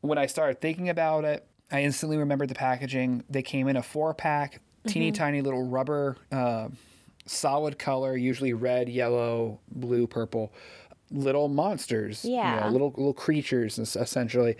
[0.00, 3.24] When I started thinking about it, I instantly remembered the packaging.
[3.30, 5.14] They came in a four pack, teeny Mm-hmm.
[5.22, 6.68] tiny little rubber, uh,
[7.26, 10.52] solid color, usually red, yellow, blue, purple.
[11.12, 12.60] Little monsters, you Yeah.
[12.60, 14.56] know, little little creatures, essentially.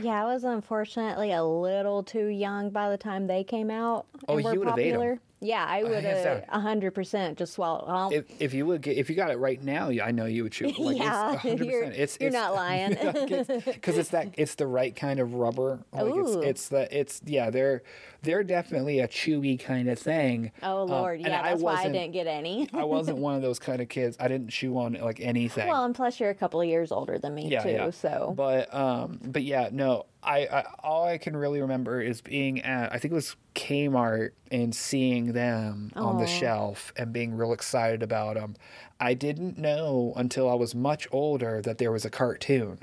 [0.00, 4.06] Yeah, I was unfortunately a little too young by the time they came out.
[4.26, 5.00] Oh, and were you would've ate 'em.
[5.42, 7.86] Yeah, I would have hundred percent just swallow.
[7.88, 10.44] Um, If, if you would get, if you got it right now, I know you
[10.44, 10.72] would chew.
[10.78, 11.66] Like, Yeah, it's 100%.
[11.66, 12.90] you're- it's, you're it's, not lying.
[13.66, 15.80] because it's that it's the right kind of rubber.
[15.92, 16.40] Like it's Ooh.
[16.42, 17.82] it's the it's yeah they're
[18.22, 20.52] they're definitely a chewy kind of thing.
[20.62, 22.68] oh Um, Lord, yeah, that's why I didn't get any.
[22.72, 24.16] I wasn't one of those kind of kids.
[24.20, 25.66] I didn't chew on like anything.
[25.68, 27.90] well, and plus you're a couple of years older than me yeah, too, yeah.
[27.90, 30.06] so But um, but yeah, no.
[30.22, 34.30] I, I all I can really remember is being at I think it was Kmart
[34.50, 38.54] and seeing them on the shelf and being real excited about them.
[39.00, 42.78] I didn't know until I was much older that there was a cartoon.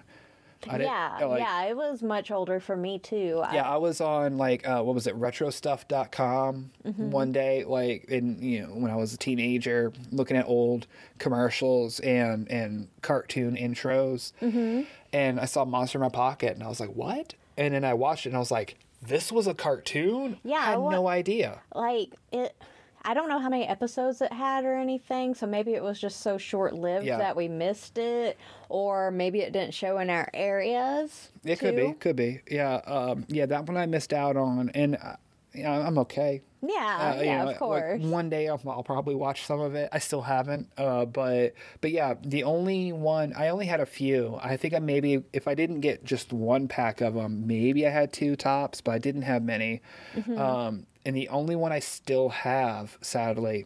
[0.67, 3.41] I yeah, like, yeah, it was much older for me too.
[3.53, 7.11] Yeah, I was on like uh, what was it, retrostuff.com Mm-hmm.
[7.11, 11.99] one day, like in you know when I was a teenager, looking at old commercials
[12.01, 14.81] and and cartoon intros, Mm-hmm.
[15.13, 17.35] and I saw Monster in My Pocket, and I was like, what?
[17.57, 20.39] And then I watched it, and I was like, this was a cartoon?
[20.43, 21.59] Yeah, I had what- no idea.
[21.75, 22.55] like it
[23.03, 26.21] I don't know how many episodes it had or anything, so maybe it was just
[26.21, 27.17] so short lived Yeah.
[27.17, 31.29] that we missed it, or maybe it didn't show in our areas.
[31.43, 31.93] It could be, too.
[31.99, 33.45] could be, yeah, um, yeah.
[33.45, 35.15] That one I missed out on, and uh,
[35.53, 36.41] yeah, I'm okay.
[36.61, 38.01] Yeah, Uh, yeah, know, of like, course.
[38.01, 39.87] one day I'll, I'll probably watch some of it.
[39.93, 44.37] I still haven't, uh, but but yeah, the only one I only had a few.
[44.43, 47.91] I think I maybe if I didn't get just one pack of them, maybe I
[47.91, 49.81] had two tops, but I didn't have many.
[50.15, 50.37] Mm-hmm.
[50.37, 53.65] Um, and the only one I still have, sadly,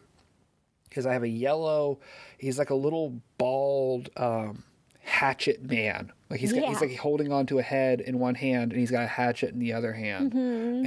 [0.88, 2.00] because I have a yellow.
[2.38, 4.64] He's like a little bald um,
[5.02, 6.14] hatchet man.
[6.30, 9.04] Like he's got, he's like holding onto a head in one hand, and he's got
[9.04, 10.32] a hatchet in the other hand.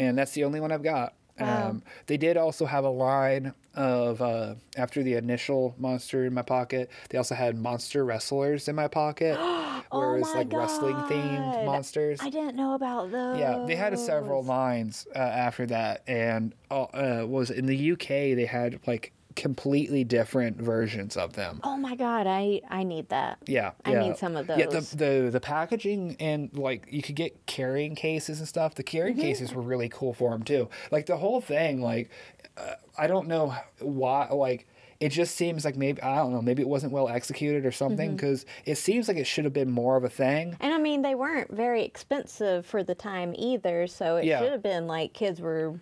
[0.01, 1.13] And that's the only one I've got.
[1.39, 1.69] Wow.
[1.69, 6.43] Um, they did also have a line of uh, after the initial monster in my
[6.43, 6.91] pocket.
[7.11, 9.39] They also had monster wrestlers in my pocket,
[9.91, 12.21] where it was Oh like wrestling themed monsters.
[12.23, 13.39] I didn't know about those.
[13.39, 18.09] Yeah, they had several lines uh, after that, and uh, uh, was in the UK
[18.09, 21.61] they had like completely different versions of them.
[21.63, 23.39] Oh my god, I I need that.
[23.47, 24.01] Yeah, I yeah.
[24.01, 24.59] need some of those.
[24.59, 28.75] Yeah, the, the the packaging and like you could get carrying cases and stuff.
[28.75, 29.23] The carrying Mm-hmm.
[29.23, 30.69] cases were really cool for them too.
[30.91, 32.11] Like the whole thing, like
[32.57, 34.67] uh, I don't know why, like
[34.99, 38.09] it just seems like maybe I don't know, maybe it wasn't well executed or something
[38.09, 38.17] Mm-hmm.
[38.17, 40.57] because it seems like it should have been more of a thing.
[40.61, 44.39] And I mean, they weren't very expensive for the time either, so it Yeah.
[44.41, 45.79] should have been like kids were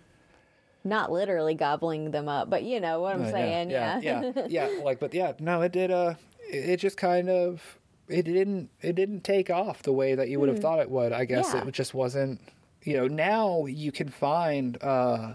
[0.85, 3.69] not literally gobbling them up, but you know what I'm Uh, saying?
[3.71, 4.31] yeah, Yeah.
[4.35, 4.83] yeah, yeah.
[4.83, 5.91] Like, but yeah, no, it did.
[5.91, 6.13] Uh,
[6.49, 10.39] it it just kind of it didn't it didn't take off the way that you
[10.39, 11.11] would have thought it would.
[11.11, 11.51] I guess.
[11.53, 11.67] Yeah.
[11.67, 12.39] it just wasn't.
[12.83, 15.33] You know, now you can find uh,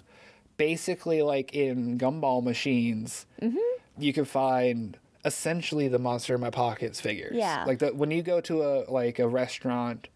[0.57, 3.59] basically like in gumball machines, Mm-hmm.
[3.99, 7.37] you can find essentially the monster in my pockets figures.
[7.37, 7.65] Yeah.
[7.67, 10.09] like the, when you go to a like a restaurant.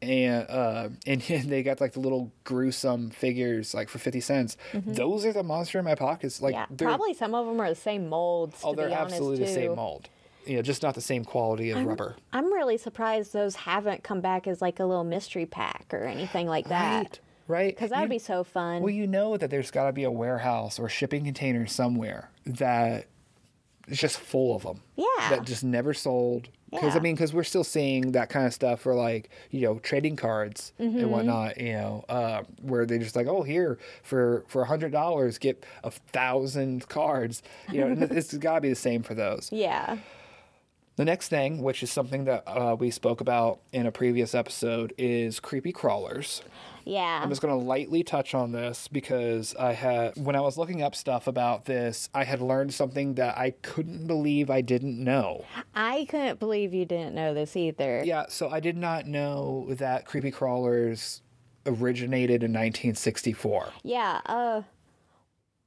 [0.00, 4.56] And uh, and they got like the little gruesome figures like for fifty cents.
[4.72, 6.40] Those are the monster in my pockets.
[6.40, 6.74] Like Mm-hmm.
[6.80, 6.86] yeah.
[6.88, 8.60] Probably some of them are the same molds.
[8.62, 10.08] Oh, to they're be honest, absolutely the same mold.
[10.46, 12.16] You know, just not the same quality of rubber.
[12.32, 16.46] I'm really surprised those haven't come back as like a little mystery pack or anything
[16.46, 17.02] like that.
[17.02, 17.20] Right.
[17.48, 17.74] Right.
[17.74, 18.80] Because that'd You- be so fun.
[18.82, 23.06] Well, you know that there's got to be a warehouse or shipping container somewhere that
[23.88, 24.80] is just full of them.
[24.96, 25.30] Yeah.
[25.30, 26.48] That just never sold.
[26.70, 29.78] Because I mean, because we're still seeing that kind of stuff for like you know
[29.78, 30.98] trading cards Mm-hmm.
[30.98, 31.58] and whatnot.
[31.60, 35.64] You know, uh, where they just like, oh, here for for a hundred dollars, get
[35.82, 37.42] a thousand cards.
[37.72, 39.48] You know, and it's got to be the same for those.
[39.52, 39.98] yeah.
[40.96, 44.92] The next thing, which is something that uh, we spoke about in a previous episode,
[44.98, 46.42] is creepy crawlers.
[46.88, 47.20] Yeah.
[47.22, 50.80] I'm just going to lightly touch on this because I had, when I was looking
[50.80, 55.44] up stuff about this, I had learned something that I couldn't believe I didn't know.
[55.74, 58.02] I couldn't believe you didn't know this either.
[58.04, 61.20] Yeah, so I did not know that creepy crawlers
[61.66, 63.68] originated in 1964.
[63.82, 64.22] Yeah.
[64.24, 64.62] Uh,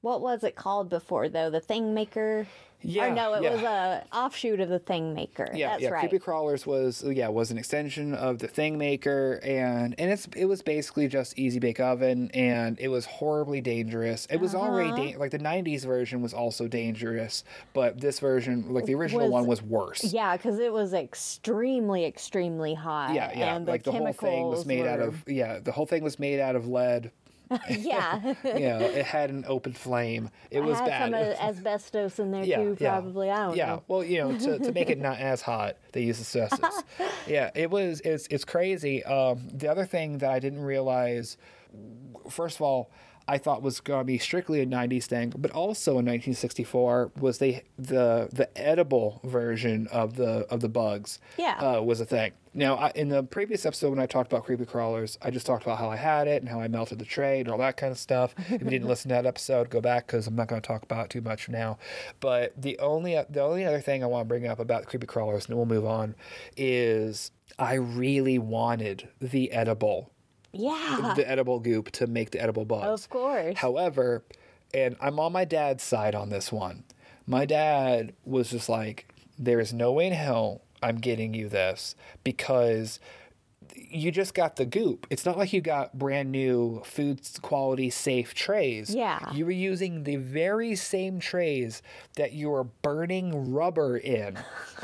[0.02, 1.52] what was it called before though?
[1.52, 2.48] The Thing Maker.
[2.84, 3.52] Yeah, Or no, it yeah.
[3.54, 5.50] was a offshoot of the Thing Maker.
[5.54, 5.90] Yeah, That's yeah.
[5.90, 6.00] right.
[6.10, 10.46] Creepy crawlers was yeah was an extension of the Thing Maker, and and it's it
[10.46, 14.26] was basically just easy bake oven, and it was horribly dangerous.
[14.30, 14.66] It was Uh-huh.
[14.66, 19.24] already da- like the '90s version was also dangerous, but this version, like the original
[19.24, 20.14] Was- one, was worse.
[20.14, 23.14] Yeah, because it was extremely, extremely hot.
[23.14, 23.56] Yeah, yeah.
[23.56, 26.20] And the like the whole thing was made out of yeah, the whole thing was
[26.20, 27.12] made out of lead.
[27.70, 28.34] yeah.
[28.44, 30.30] You know, it had an open flame.
[30.50, 31.38] It was I had bad.
[31.38, 32.92] some asbestos in there yeah, too, yeah.
[32.92, 33.30] probably.
[33.30, 33.66] I don't yeah.
[33.68, 33.84] know.
[33.88, 36.84] well, you know, to, to make it not as hot, they use asbestos.
[37.28, 38.02] yeah, it was.
[38.02, 39.04] It's it's crazy.
[39.04, 41.38] Um, the other thing that I didn't realize,
[42.30, 42.92] first of all,
[43.28, 47.38] I thought was going to be strictly a '90s thing, but also in 1964 was
[47.38, 51.20] they the the edible version of the of the bugs.
[51.38, 51.58] Yeah.
[51.60, 52.34] uh, was a thing.
[52.54, 55.64] Now, I, in the previous episode when I talked about creepy crawlers, I just talked
[55.64, 57.92] about how I had it and how I melted the tray and all that kind
[57.92, 58.36] of stuff.
[58.38, 60.84] if you didn't listen to that episode, go back because I'm not going to talk
[60.84, 61.78] about it too much now.
[62.20, 65.46] But the only the only other thing I want to bring up about creepy crawlers,
[65.46, 66.16] and then we'll move on,
[66.58, 70.11] is I really wanted the edible
[70.54, 71.14] Yeah.
[71.16, 73.04] the edible goop to make the edible bugs.
[73.04, 73.58] Of course.
[73.58, 74.24] However,
[74.74, 76.84] and I'm on my dad's side on this one.
[77.26, 81.96] My dad was just like, there is no way in hell I'm getting you this
[82.24, 83.00] because
[83.76, 85.08] you just got the goop.
[85.10, 88.94] It's not like you got brand new food quality safe trays.
[88.94, 89.32] Yeah.
[89.34, 91.82] You were using the very same trays
[92.16, 94.38] that you were burning rubber in.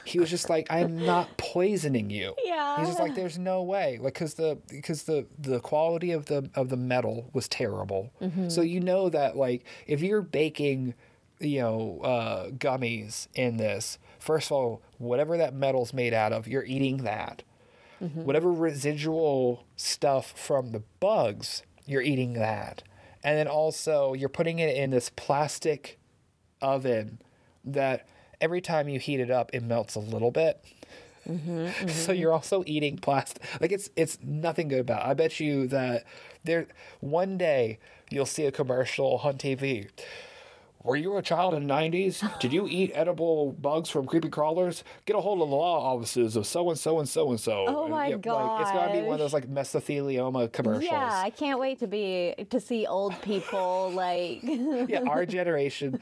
[0.05, 2.33] He was just like, I'm not poisoning you.
[2.47, 2.77] Yeah.
[2.79, 6.49] He's just like, there's no way, like, cause the because the the quality of the
[6.55, 8.11] of the metal was terrible.
[8.47, 10.93] So you know that like if you're baking,
[11.39, 16.47] you know, uh, gummies in this, first of all, whatever that metal's made out of,
[16.47, 17.43] you're eating that.
[18.01, 18.23] Mm-hmm.
[18.25, 22.83] Whatever residual stuff from the bugs, you're eating that.
[23.23, 25.97] And then also you're putting it in this plastic
[26.61, 27.19] oven
[27.65, 28.07] that
[28.39, 30.63] every time you heat it up, it melts a little bit.
[31.27, 32.21] Mm-hmm, so mm-hmm.
[32.21, 33.43] you're also eating plastic.
[33.59, 35.05] Like it's it's nothing good about.
[35.05, 35.09] It.
[35.09, 36.05] I bet you that
[36.43, 36.67] there
[36.99, 37.79] one day
[38.09, 39.89] you'll see a commercial on TV.
[40.87, 42.39] Were you a child in the 90s?
[42.39, 44.85] Did you eat edible bugs from creepy crawlers?
[45.05, 47.37] Get a hold of the law offices of so and so oh and so and
[47.41, 47.65] so.
[47.67, 50.85] Oh my yeah, Like, it's gotta be one of those like mesothelioma commercials.
[50.89, 55.99] Yeah, I can't wait to be to see old people like yeah, our generation,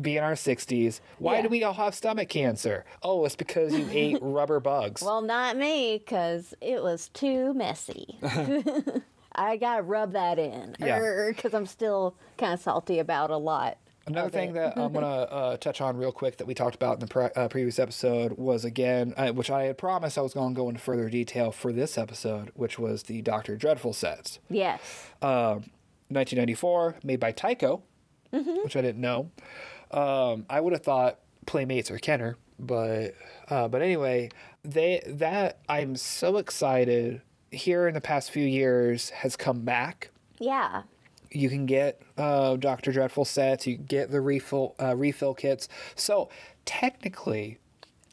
[0.00, 1.00] be in our 60s.
[1.18, 1.42] Why Yeah.
[1.42, 2.86] do we all have stomach cancer?
[3.02, 5.02] Oh, it's because you ate rubber bugs.
[5.02, 8.18] well, not me cuz it was too messy.
[9.38, 11.32] I got to rub that in Yeah.
[11.36, 13.76] cuz I'm still kind of salty about a lot.
[14.06, 17.00] Another thing that I'm gonna uh, touch on real quick that we talked about in
[17.00, 20.54] the pre- uh, previous episode was again, uh, which I had promised I was going
[20.54, 24.38] to go into further detail for this episode, which was the Doctor Dreadful sets.
[24.48, 24.80] Yes.
[25.20, 25.70] Um,
[26.08, 27.82] 1994, made by Tyco,
[28.30, 29.30] which I didn't know.
[29.90, 33.14] Um, I would have thought Playmates or Kenner, but
[33.48, 34.30] uh, but anyway,
[34.62, 37.22] they that I'm so excited.
[37.50, 40.10] Here in the past few years has come back.
[40.38, 40.82] Yeah.
[41.30, 43.66] You can get uh, Doctor Dreadful sets.
[43.66, 45.68] You get the refill uh, refill kits.
[45.94, 46.28] So
[46.64, 47.58] technically,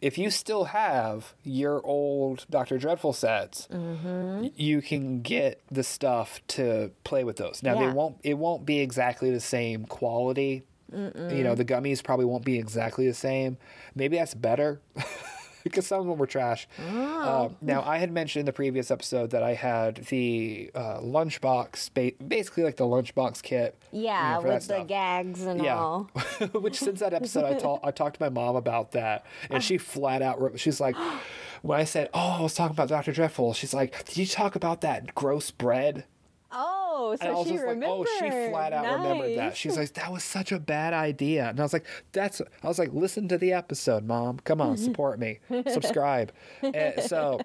[0.01, 4.47] if you still have your old Doctor Dreadful sets, Mm-hmm.
[4.55, 7.61] you can get the stuff to play with those.
[7.63, 8.17] Now they won't.
[8.23, 10.63] It won't be exactly the same quality.
[10.91, 13.57] You know, the gummies probably won't be exactly the same.
[13.95, 14.79] Maybe that's better.
[15.63, 16.67] Because some of them were trash.
[16.79, 17.45] Oh.
[17.45, 21.93] Um, now, I had mentioned in the previous episode that I had the uh, lunchbox,
[21.93, 23.75] ba- basically like the lunchbox kit.
[23.91, 25.77] you Yeah, know, with the gags and Yeah.
[25.77, 26.03] all.
[26.53, 29.77] Which since that episode, I, ta- I talked to my mom about that, and she
[29.93, 30.95] flat out wrote- she's like,
[31.61, 34.55] when I said, "Oh, I was talking about Doctor Dreadful," she's like, "Did you talk
[34.55, 36.03] about that gross bread?"
[36.51, 36.82] Oh,
[37.21, 40.11] And I was she just like, "Oh, she flat out remembered that." She's like, "That
[40.11, 43.37] was such a bad idea," and I was like, "That's," I was like, "Listen to
[43.37, 44.39] the episode, mom.
[44.39, 46.31] Come on, support me, subscribe."
[46.61, 47.39] And so.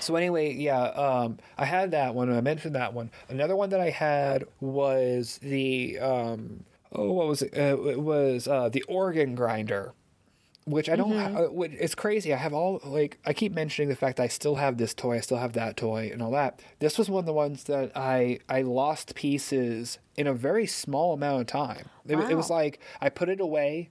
[0.00, 2.30] So anyway, yeah, um, I had that one.
[2.30, 3.10] I mentioned that one.
[3.28, 7.56] Another one that I had was the um, oh, what was it?
[7.56, 9.94] Uh, it was uh, the organ grinder,
[10.64, 11.10] which I don't.
[11.12, 11.34] Mm-hmm.
[11.34, 12.32] ha- uh, which- it's crazy.
[12.32, 15.16] I have all like I keep mentioning the fact that I still have this toy,
[15.16, 16.60] I still have that toy, and all that.
[16.78, 21.14] This was one of the ones that I I lost pieces in a very small
[21.14, 21.86] amount of time.
[22.06, 22.60] It, it was Uh-huh.
[22.60, 23.90] like I put it away,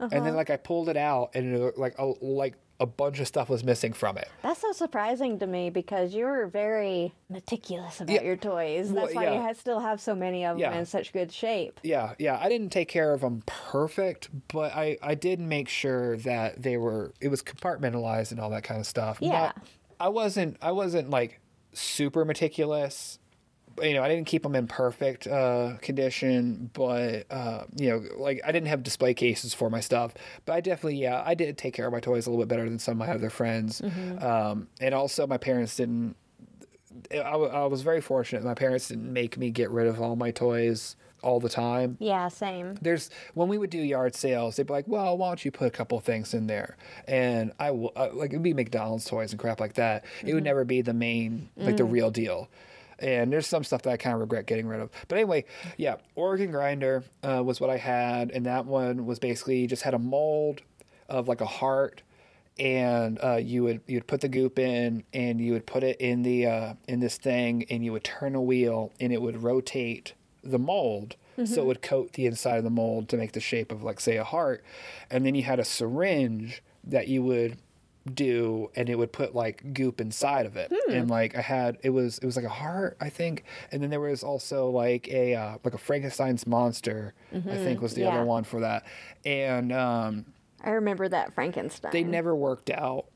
[0.00, 3.28] and then like I pulled it out, and it, like a, like a bunch of
[3.28, 4.28] stuff was missing from it.
[4.42, 8.22] That's so surprising to me because you were very meticulous about Yeah.
[8.22, 8.90] your toys.
[8.90, 9.42] Well, That's why you yeah.
[9.42, 11.78] ha- still have so many of them in such good shape.
[11.84, 12.38] Yeah, yeah.
[12.42, 16.76] I didn't take care of them perfect, but I I did make sure that they
[16.76, 19.18] were it was compartmentalized and all that kind of stuff.
[19.20, 19.30] Yeah.
[19.30, 19.66] Not-
[20.00, 21.40] I wasn't I wasn't like
[21.72, 23.20] super meticulous.
[23.82, 28.40] You know, I didn't keep them in perfect uh, condition, but uh, you know, like
[28.44, 30.14] I didn't have display cases for my stuff.
[30.44, 32.68] But I definitely, yeah, I did take care of my toys a little bit better
[32.68, 33.80] than some of my other friends.
[33.80, 36.16] Um, and also, my parents didn't
[37.10, 38.44] I, w- I was very fortunate.
[38.44, 41.96] My parents didn't make me get rid of all my toys all the time.
[42.00, 42.76] Yeah, same.
[42.82, 45.68] There's when we would do yard sales, they'd be like, "Well, why don't you put
[45.68, 49.30] a couple of things in there?" And I will uh, like it'd be McDonald's toys
[49.32, 50.04] and crap like that.
[50.24, 52.48] It would never be the main like the real deal.
[53.02, 54.90] And there's some stuff that I kind of regret getting rid of.
[55.08, 55.44] But anyway,
[55.76, 59.92] yeah, Organ Grinder uh, was what I had, and that one was basically just had
[59.92, 60.62] a mold
[61.08, 62.02] of like a heart
[62.58, 66.00] and uh, you would you would put the goop in and you would put it
[66.00, 69.42] in the uh, in this thing and you would turn a wheel and it would
[69.42, 71.16] rotate the mold.
[71.46, 74.00] So it would coat the inside of the mold to make the shape of like
[74.00, 74.62] say a heart.
[75.10, 77.56] And then you had a syringe that you would
[78.14, 81.90] do and it would put like goop inside of it and like i had it
[81.90, 85.34] was it was like a heart i think and then there was also like a
[85.34, 88.08] uh, like a frankenstein's monster i think was the yeah.
[88.08, 88.84] other one for that
[89.24, 90.24] and um
[90.64, 91.90] I remember that Frankenstein.
[91.92, 93.06] they never worked out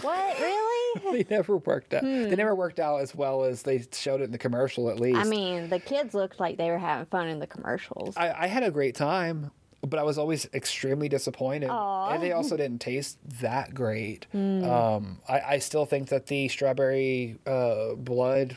[0.00, 1.22] What really?
[1.24, 2.02] they never worked out.
[2.02, 5.18] They never worked out as well as they showed it in the commercial, at least.
[5.18, 8.16] I mean, the kids looked like they were having fun in the commercials.
[8.16, 9.50] I, I had a great time,
[9.86, 11.70] but I was always extremely disappointed.
[11.70, 12.10] Aw.
[12.10, 14.26] And they also didn't taste that great.
[14.34, 18.56] Um, I, I still think that the strawberry uh, blood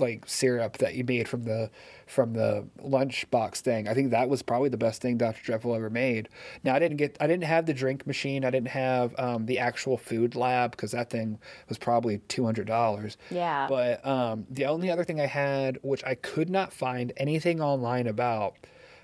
[0.00, 1.70] like syrup that you made from the
[2.06, 3.88] from the lunchbox thing.
[3.88, 5.42] I think that was probably the best thing Dr.
[5.42, 6.28] Dreadful ever made.
[6.62, 8.44] Now I didn't get I didn't have the drink machine.
[8.44, 12.66] I didn't have um, the actual food lab because that thing was probably two hundred
[12.66, 13.16] dollars.
[13.30, 13.66] Yeah.
[13.68, 18.06] But um, the only other thing I had, which I could not find anything online
[18.06, 18.54] about,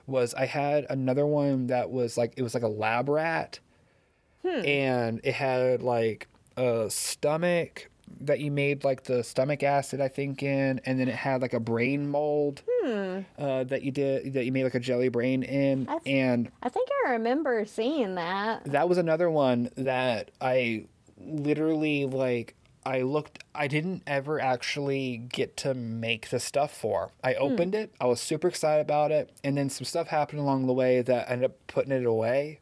[0.06, 3.60] was I had another one that was like it was like a lab rat,
[4.44, 7.88] and it had like a stomach
[8.20, 11.54] that you made like the stomach acid I think in, and then it had like
[11.54, 12.62] a brain mold
[13.38, 16.88] uh, that you did that you made like a jelly brain in, and I think
[17.06, 18.64] I remember seeing that.
[18.66, 20.86] that was another one that I
[21.18, 27.10] literally like I looked I didn't ever actually get to make the stuff for.
[27.22, 27.42] I hmm.
[27.42, 30.72] opened it, I was super excited about it, and then some stuff happened along the
[30.72, 32.60] way that I ended up putting it away.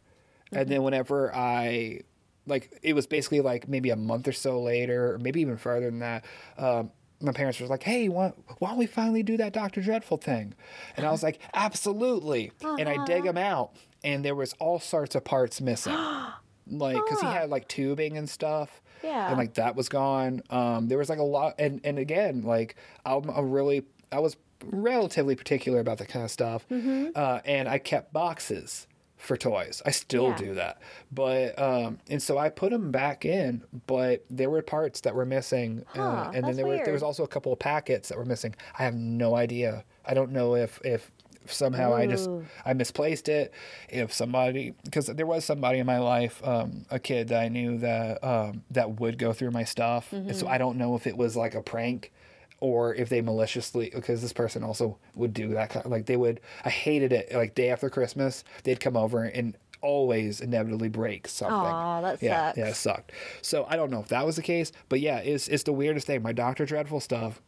[0.52, 0.84] And then mm-hmm.
[0.84, 2.00] whenever I
[2.46, 5.86] like it was basically like maybe a month or so later, or maybe even further
[5.86, 6.24] than that,
[6.58, 6.90] um,
[7.20, 10.54] my parents were like, "Hey, why, why don't we finally do that Doctor Dreadful thing?"
[10.96, 13.32] And I was like, "Absolutely!" And I dig uh-huh.
[13.32, 15.96] them out, and there was all sorts of parts missing,
[16.66, 18.82] like because he had like tubing and stuff.
[19.02, 19.28] Yeah.
[19.28, 20.42] And like that was gone.
[20.50, 24.36] Um, there was like a lot, and and again, like I'm a really, I was
[24.64, 28.86] relatively particular about that kind of stuff, uh, and I kept boxes
[29.16, 29.82] for toys.
[29.84, 30.36] I still Yeah.
[30.36, 30.80] do that,
[31.12, 35.26] but um, and so I put them back in, but there were parts that were
[35.26, 38.24] missing, uh, and then there were there was also a couple of packets that were
[38.24, 38.54] missing.
[38.78, 39.84] I have no idea.
[40.06, 41.10] I don't know if if
[41.46, 42.28] somehow I just
[42.64, 43.52] I misplaced it.
[43.88, 47.78] If somebody, because there was somebody in my life, um, a kid that I knew
[47.78, 51.16] that um, that would go through my stuff, and so I don't know if it
[51.16, 52.12] was like a prank
[52.60, 56.40] or if they maliciously because this person also would do that kind like they would
[56.64, 57.32] i hated it.
[57.32, 61.54] Like day after christmas they'd come over and always inevitably break something.
[61.56, 62.58] Aw, that yeah sucks.
[62.58, 63.12] yeah it sucked.
[63.40, 66.06] So i don't know if that was the case but yeah it's, it's the weirdest
[66.06, 66.22] thing.
[66.22, 67.40] My dr dreadful stuff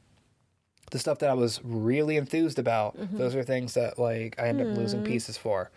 [0.91, 3.17] the stuff that i was really enthused about Mm-hmm.
[3.19, 5.71] those are things that like i end up losing pieces for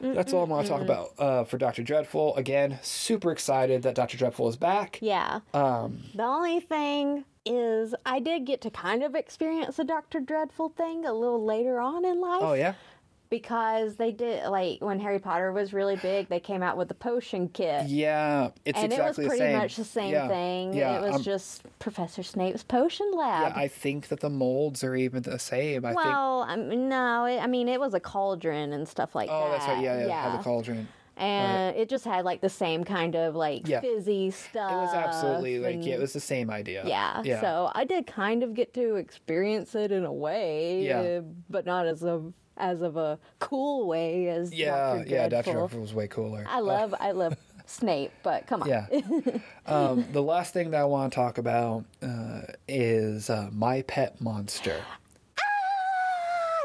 [0.00, 3.94] that's all i want to talk about uh, for dr dreadful again super excited that
[3.94, 5.40] dr dreadful is back Yeah.
[5.54, 10.68] um The only thing is, I did get to kind of experience the Doctor Dreadful
[10.68, 12.40] thing a little later on in life.
[12.40, 12.74] oh yeah
[13.32, 16.94] Because they did, like, when Harry Potter was really big, they came out with the
[16.94, 17.86] potion kit.
[17.86, 19.56] Yeah, it's and exactly it was the pretty same.
[19.58, 20.74] much the same Yeah, thing.
[20.74, 23.54] Yeah, it was um, just Professor Snape's potion lab.
[23.56, 23.58] yeah.
[23.62, 25.86] I think that the molds are even the same.
[25.86, 26.04] I think.
[26.04, 29.46] well, um, no, it, I mean, it was a cauldron and stuff like Oh, that.
[29.46, 29.82] Oh, that's right.
[29.82, 30.86] Yeah, yeah, Had the cauldron.
[31.16, 33.80] and it just had like the same kind of like Yeah.
[33.80, 34.72] fizzy stuff.
[34.72, 36.82] It was absolutely like yeah, it was the same idea.
[36.86, 37.40] yeah, yeah.
[37.40, 41.20] So I did kind of get to experience it in a way, Yeah.
[41.48, 42.22] but not as a
[42.56, 45.08] as of a cool way as yeah, Dr.
[45.08, 45.28] yeah.
[45.28, 45.52] Dr.
[45.52, 45.80] Dreadful.
[45.80, 46.44] Was way cooler.
[46.48, 47.36] I love I love
[47.66, 48.68] Snape, but come on.
[48.68, 48.86] Yeah.
[49.66, 54.20] um, the last thing that I want to talk about uh, is uh, my pet
[54.20, 54.82] monster.
[55.38, 55.42] Ah,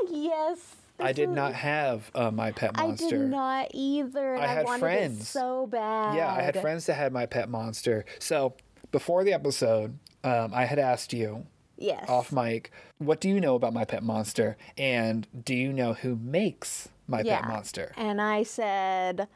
[0.09, 0.75] yes.
[0.99, 3.05] I did not have uh, my pet monster.
[3.05, 4.35] I did not either.
[4.35, 5.21] I I, had wanted friends.
[5.21, 6.15] it so bad.
[6.15, 8.03] Yeah, I had friends that had my pet monster.
[8.19, 8.55] So
[8.91, 11.45] before the episode, um, I had asked you
[11.77, 12.09] Yes.
[12.09, 14.57] off mic, what do you know about my pet monster?
[14.77, 17.41] And do you know who makes my yeah.
[17.41, 17.93] pet monster?
[17.95, 19.27] And I said,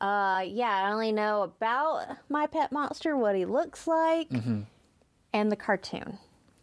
[0.00, 4.28] uh, yeah, I only know about my pet monster, what he looks like,
[5.32, 6.00] and the cartoon.
[6.00, 6.16] Mm-hmm.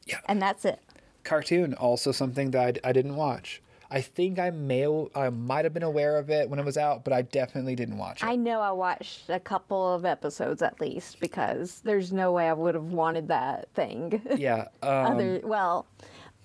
[0.08, 0.20] Yeah.
[0.28, 0.82] And that's it.
[1.24, 3.62] Cartoon, also something that I, I didn't watch.
[3.92, 4.86] I think I may
[5.16, 7.98] I might have been aware of it when it was out, but I definitely didn't
[7.98, 8.26] watch it.
[8.26, 12.54] I know I watched a couple of episodes at least because there's no way I
[12.54, 14.22] would have wanted that thing.
[14.38, 14.66] yeah.
[14.82, 15.88] Um, other well,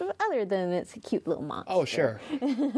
[0.01, 1.72] other than it's a cute little monster.
[1.72, 2.20] oh sure.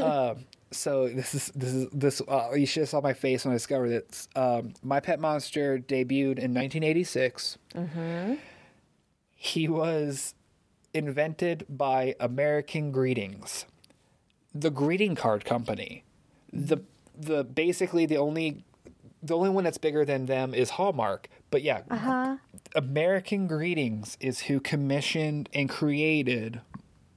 [0.03, 2.23] um, so this is this is this.
[2.27, 4.29] Uh, you should have saw my face when I discovered it.
[4.37, 7.59] Um, my pet monster debuted in 1986.
[7.75, 8.35] Mm-hmm.
[9.35, 10.35] He was
[10.93, 13.67] invented by American Greetings,
[14.61, 16.05] the greeting card company.
[16.53, 16.79] The
[17.19, 18.65] the basically the only
[19.23, 21.29] the only one that's bigger than them is Hallmark.
[21.51, 22.37] But yeah, Uh-huh.
[22.75, 26.61] American Greetings is who commissioned and created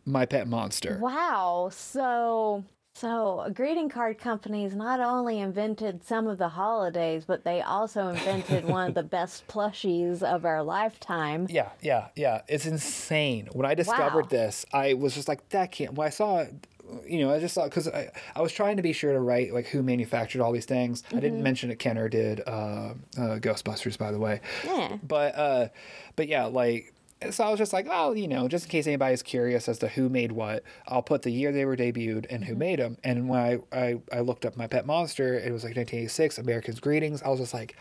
[0.05, 0.97] my pet monster.
[1.01, 1.69] Wow.
[1.71, 2.63] So
[2.95, 8.65] so greeting card companies not only invented some of the holidays, but they also invented
[8.65, 11.47] one of the best plushies of our lifetime.
[11.49, 12.41] Yeah, yeah, yeah.
[12.47, 13.47] It's insane.
[13.53, 14.29] When I discovered Wow.
[14.29, 15.93] this, I was just like, that can't.
[15.93, 16.67] When I saw it,
[17.07, 19.53] you know, I just thought because I, I was trying to be sure to write
[19.53, 21.03] like who manufactured all these things.
[21.07, 21.19] I Mm-hmm.
[21.21, 24.41] didn't mention that Kenner did uh, uh, Ghostbusters, by the way.
[24.65, 24.97] Yeah.
[25.03, 25.67] But uh,
[26.15, 26.93] but yeah, like.
[27.31, 29.89] So I was just like, oh, you know, just in case anybody's curious as to
[29.89, 32.43] who made what, I'll put the year they were debuted and Mm-hmm.
[32.43, 32.97] who made them.
[33.03, 36.79] And when I, I, I looked up my pet monster, it was like 1986, American's
[36.79, 37.21] Greetings.
[37.21, 37.75] I was just like,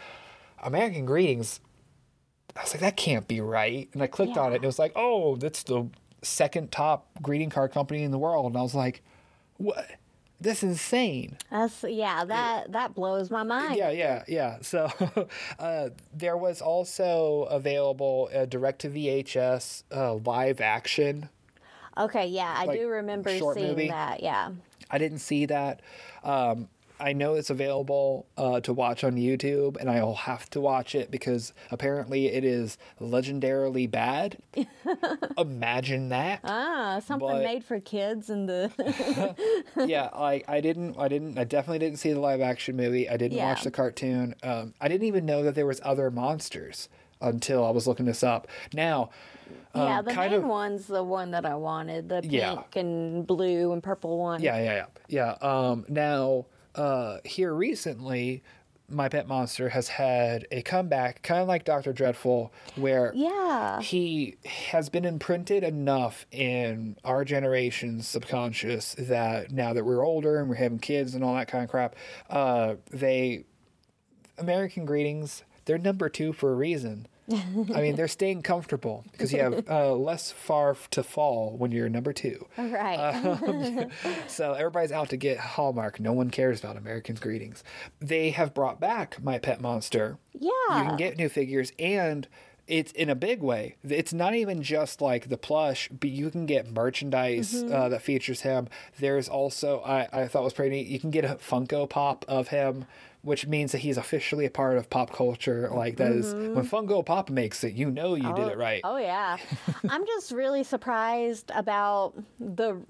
[0.61, 1.61] American Greetings
[2.57, 3.89] I was like, that can't be right.
[3.93, 5.89] And I clicked on it and it was like, oh, that's the
[6.29, 8.47] second top greeting card company in the world.
[8.47, 9.03] And I was like,
[9.57, 9.87] what?
[10.41, 11.37] This is insane.
[11.51, 13.77] That's yeah, that that blows my mind.
[13.77, 14.59] Yeah, yeah, yeah.
[14.63, 14.89] So
[15.59, 21.29] uh, there was also available a direct to VHS uh, live action.
[21.97, 23.89] Okay, yeah, I Like, do remember seeing movie?
[23.89, 24.23] that.
[24.23, 24.53] Yeah.
[24.91, 25.83] I didn't see that.
[26.23, 26.69] Um,
[27.01, 31.11] I know it's available uh, to watch on YouTube, and I'll have to watch it
[31.11, 34.39] because apparently it is legendarily bad.
[35.39, 36.41] Imagine that.
[36.45, 39.35] Ah, something But- made for kids and the
[39.87, 43.09] yeah, like I didn't, I didn't, I definitely didn't see the live action movie.
[43.09, 43.47] I didn't Yeah.
[43.49, 44.35] watch the cartoon.
[44.43, 46.89] Um, I didn't even know that there was other monsters
[47.21, 48.47] until I was looking this up.
[48.73, 49.11] Now,
[49.75, 52.63] Yeah, um, the kind main of, one's the one that I wanted, the pink Yeah.
[52.77, 54.41] and blue and purple one.
[54.43, 55.49] yeah, yeah, yeah, yeah.
[55.71, 58.43] Um, now, uh, here recently,
[58.91, 63.81] my pet monster has had a comeback, kind of like Doctor Dreadful, where Yeah.
[63.83, 70.49] he has been imprinted enough in our generation's subconscious that now that we're older and
[70.49, 71.97] we're having kids and all that kind of crap,
[72.31, 73.45] uh, they
[74.39, 77.07] American greetings, they're number two for a reason.
[77.31, 81.89] I mean, they're staying comfortable because you have uh, less far to fall when you're
[81.89, 82.47] number two.
[82.57, 82.97] Right.
[82.97, 83.91] Um,
[84.27, 86.01] so everybody's out to get Hallmark.
[86.01, 87.63] No one cares about American's greetings.
[88.01, 90.51] They have brought back My Pet Monster yeah.
[90.71, 92.27] you can get new figures and
[92.67, 93.77] it's in a big way.
[93.83, 97.75] It's not even just like the plush, but you can get merchandise Mm-hmm.
[97.75, 98.69] uh, that features him.
[98.99, 100.87] There's also I, I thought was pretty neat.
[100.87, 102.85] You can get a Funko Pop of him,
[103.23, 105.69] which means that he's officially a part of pop culture.
[105.73, 108.83] Like that is when Funko Pop makes it, you know you did it right.
[108.83, 108.95] Mm-hmm.
[108.95, 109.37] Oh yeah.
[109.91, 112.81] I'm just really surprised about the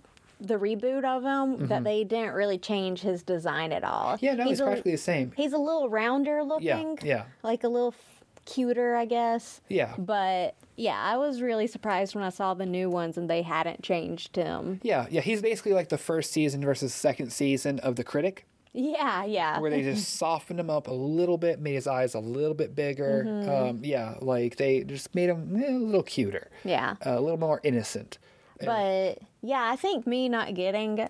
[0.40, 4.14] the reboot of him that they didn't really change his design at all.
[4.14, 4.24] Mm-hmm.
[4.24, 5.32] Yeah, no, he's a, practically the same.
[5.36, 6.96] he's a little rounder looking.
[7.02, 7.24] yeah.
[7.42, 9.60] Like a little f- cuter, I guess.
[9.68, 9.94] Yeah.
[9.98, 13.82] But yeah, I was really surprised when I saw the new ones and they hadn't
[13.82, 14.78] changed him.
[14.84, 18.46] Yeah, yeah, he's basically like the first season versus second season of The Critic.
[18.80, 19.58] Yeah, yeah.
[19.58, 22.76] where they just softened him up a little bit, made his eyes a little bit
[22.76, 23.24] bigger.
[23.26, 23.50] Mm-hmm.
[23.50, 26.94] Um, yeah, like they just made him eh, a little cuter, yeah.
[27.02, 28.18] a little more innocent.
[28.60, 31.08] But yeah, I think me not getting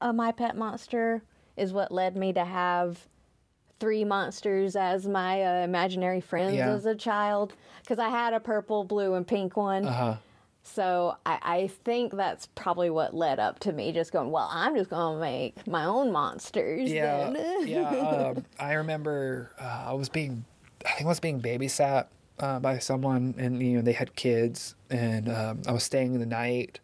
[0.00, 1.22] a My Pet Monster
[1.56, 3.06] is what led me to have
[3.78, 6.70] three monsters as my uh, imaginary friends Yeah.
[6.70, 7.54] as a child.
[7.80, 9.86] Because I had a purple, blue, and pink one.
[9.86, 10.16] Uh huh.
[10.72, 14.76] So I, I think that's probably what led up to me just going, well, I'm
[14.76, 16.90] just going to make my own monsters.
[16.90, 17.90] Yeah, then." yeah.
[18.30, 20.44] Um, I remember uh, I was being,
[20.86, 22.06] I think I was being babysat
[22.38, 26.26] uh, by someone, and you know they had kids, and um, I was staying the
[26.26, 26.80] night,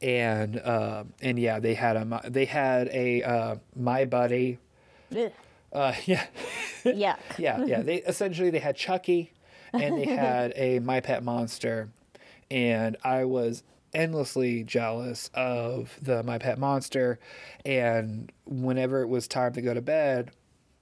[0.00, 4.58] and um and yeah, they had a they had a uh, my buddy.
[5.72, 6.26] Uh, yeah.
[6.84, 7.18] Yuck.
[7.38, 7.82] yeah, yeah.
[7.82, 9.32] They essentially they had Chucky
[9.72, 11.88] and they had a My Pet Monster,
[12.50, 13.62] and I was
[13.94, 17.18] endlessly jealous of the My Pet Monster.
[17.64, 20.30] And whenever it was time to go to bed,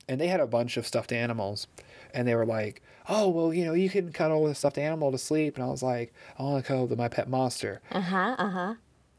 [0.09, 1.67] and they had a bunch of stuffed animals,
[2.15, 5.11] and they were like, "Oh, well, you know, you can cuddle with a stuffed animal
[5.13, 8.01] to sleep," and I was like, "I want to cuddle with My Pet Monster." Uh
[8.01, 8.75] huh, uh huh.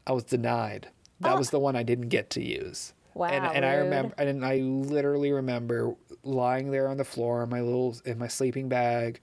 [0.06, 0.88] I was denied.
[1.20, 2.92] That was the one I didn't get to use.
[3.14, 7.50] Wow, and, and I remember, and I literally remember lying there on the floor in
[7.50, 9.20] my little in my sleeping bag,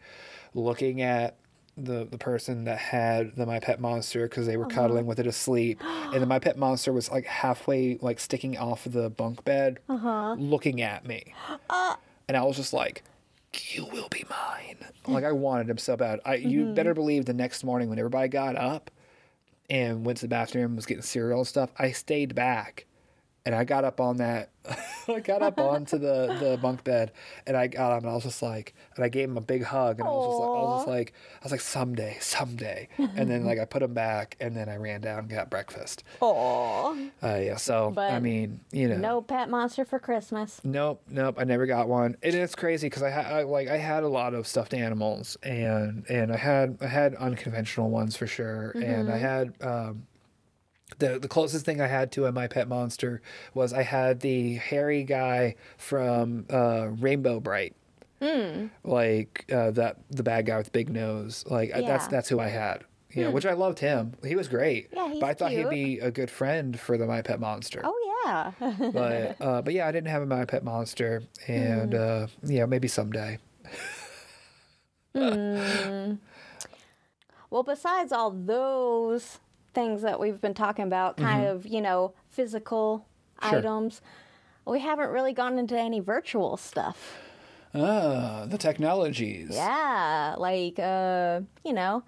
[0.53, 1.37] looking at
[1.77, 4.73] the the person that had the my pet monster because they were Uh-huh.
[4.81, 8.83] cuddling with it asleep, and then my pet monster was like halfway like sticking off
[8.85, 10.35] the bunk bed, Uh-huh.
[10.37, 11.33] looking at me,
[11.69, 11.95] Uh.
[12.27, 13.03] and I was just like.
[13.69, 14.75] You will be mine.
[15.07, 16.19] Like I wanted him so bad.
[16.25, 16.73] I you Mm-hmm.
[16.73, 18.91] better believe the next morning when everybody got up,
[19.69, 22.85] and went to the bathroom and was getting cereal and stuff, I stayed back
[23.45, 24.49] and I got up on that
[25.07, 27.11] I got up onto the, the bunk bed
[27.45, 29.63] and I got him and I was just like and I gave him a big
[29.63, 32.89] hug and I was just like I was just like I was like someday, someday.
[32.97, 36.03] And then like I put him back and then I ran down and got breakfast.
[36.21, 36.95] Aw.
[37.21, 38.97] Uh yeah, so I mean, you know.
[38.97, 40.59] No pet monster for Christmas.
[40.63, 41.35] Nope, nope.
[41.37, 44.07] I never got one, and it's crazy because I had I, like I had a
[44.07, 49.11] lot of stuffed animals, and and I had I had unconventional ones for sure, and
[49.11, 50.07] I had um,
[50.99, 53.21] the the closest thing I had to a my pet monster
[53.53, 57.75] was I had the hairy guy from uh, Rainbow Brite,
[58.83, 62.39] like uh, that the bad guy with the big nose, like uh that's that's who
[62.39, 62.83] I had.
[63.11, 64.11] You know, which I loved him.
[64.25, 64.89] He was great.
[64.91, 65.71] Yeah, he's but I thought cute.
[65.71, 68.51] he'd be a good friend for the my pet monster Oh yeah.
[68.91, 72.23] but uh, but yeah, I didn't have a my pet monster, and Mm.
[72.23, 73.39] uh, yeah, maybe someday.
[77.49, 79.39] well, besides all those
[79.75, 83.05] things that we've been talking about, kind of, you know, physical
[83.41, 83.49] Mm-hmm.
[83.49, 83.59] Sure.
[83.59, 84.01] items,
[84.65, 87.17] we haven't really gone into any virtual stuff.
[87.73, 89.49] Ah, the technologies.
[89.51, 92.01] Yeah, like uh, you know,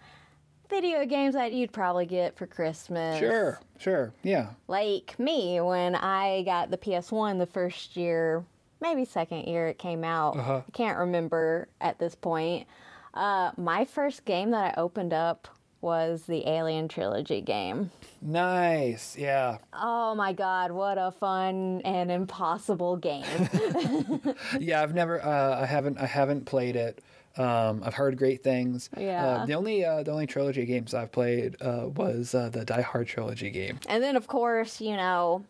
[0.69, 3.19] video games that you'd probably get for Christmas.
[3.19, 4.51] Sure, sure, yeah.
[4.69, 8.45] Like me when I got the PS1 the first year,
[8.79, 10.37] maybe second year it came out.
[10.37, 10.61] Uh-huh.
[10.65, 12.67] I can't remember at this point.
[13.13, 15.49] Uh, my first game that I opened up
[15.81, 17.91] was the Alien Trilogy game.
[18.21, 23.23] Nice, yeah, Oh my god, what a fun and impossible game.
[24.59, 24.81] yeah.
[24.81, 27.03] I've never, uh, I haven't, I haven't played it.
[27.37, 28.89] Um, I've heard great things.
[28.97, 29.23] Yeah.
[29.25, 32.81] Uh, the only, uh, the only trilogy games I've played uh, was uh, the Die
[32.81, 33.79] Hard trilogy game.
[33.87, 35.43] And then, of course, you know,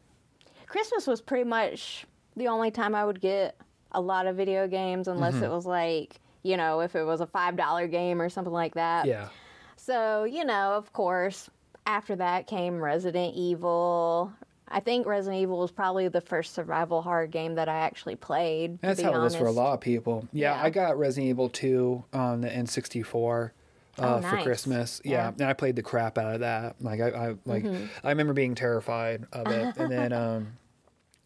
[0.68, 2.06] Christmas was pretty much
[2.36, 3.56] the only time I would get
[3.94, 5.46] a lot of video games, unless Mm-hmm.
[5.46, 9.06] it was like, you know, if it was a $5 game or something like that.
[9.06, 9.30] Yeah.
[9.88, 11.50] So, you know, of course,
[11.86, 14.34] after that came Resident Evil.
[14.68, 18.82] I think Resident Evil was probably the first survival horror game that I actually played.
[18.82, 20.28] to That's be how it was for a lot of people.
[20.34, 20.62] Yeah, Yeah.
[20.62, 23.52] I got Resident Evil 2 on the N64
[24.00, 24.44] uh, Oh, for.
[24.44, 25.00] Christmas.
[25.06, 25.12] Yeah.
[25.12, 25.28] Yeah.
[25.30, 26.76] and I played the crap out of that.
[26.82, 27.86] Like I, I like Mm-hmm.
[28.04, 30.48] I remember being terrified of it, and then um,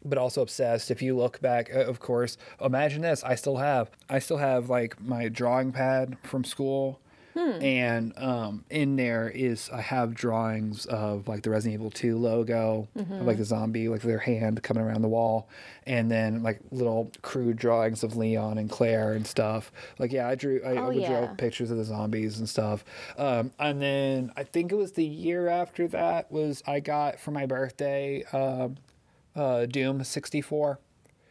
[0.05, 0.91] but also obsessed.
[0.91, 3.23] If you look back, uh, of course, imagine this.
[3.23, 6.99] I still have I still have like my drawing pad from school.
[7.35, 12.87] And um, in there is I have drawings of like the Resident Evil 2 logo,
[12.95, 15.47] of like the zombie, like their hand coming around the wall,
[15.85, 19.71] and then like little crude drawings of Leon and Claire and stuff.
[19.99, 22.83] Like yeah, I drew I, Oh, I would draw pictures of the zombies and stuff.
[23.17, 27.31] Um, and then I think it was the year after that was I got for
[27.31, 28.77] my birthday um,
[29.35, 30.79] uh, Doom 64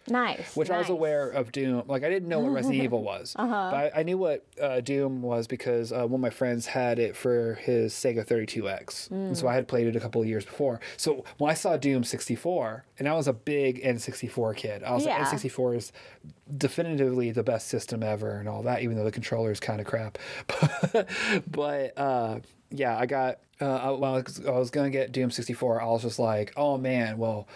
[0.09, 0.57] Nice.
[0.57, 1.84] which I was aware of Doom.
[1.86, 3.68] Like I didn't know what Resident Evil was, Uh-huh.
[3.70, 6.98] but I, I knew what uh, Doom was because uh, one of my friends had
[6.98, 9.36] it for his Sega 32X, and Mm.
[9.36, 10.80] so I had played it a couple of years before.
[10.96, 15.05] So when I saw Doom 64, and I was a big N64 kid, I was
[15.05, 15.18] Yeah.
[15.18, 15.92] like, N64 is
[16.57, 18.82] definitively the best system ever, and all that.
[18.82, 20.18] Even though the controller is kind of crap,
[21.51, 22.40] but uh,
[22.70, 23.38] yeah, I got.
[23.61, 25.82] Uh, I, well, I was gonna get Doom 64.
[25.82, 27.46] I was just like, oh man, well.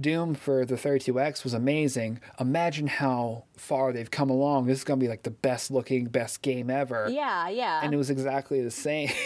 [0.00, 2.20] Doom for the 32X was amazing.
[2.38, 4.66] Imagine how far they've come along.
[4.66, 7.08] This is going to be like the best looking, best game ever.
[7.10, 7.80] Yeah, yeah.
[7.82, 9.10] And it was exactly the same.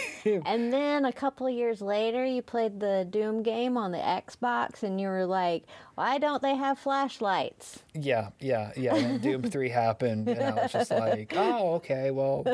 [0.45, 4.83] And then a couple of years later, you played the Doom game on the Xbox,
[4.83, 5.63] and you were like,
[5.95, 8.95] "Why don't they have flashlights?" yeah, yeah, yeah.
[8.95, 12.45] And Doom 3 happened, and I was just like, oh, okay, well,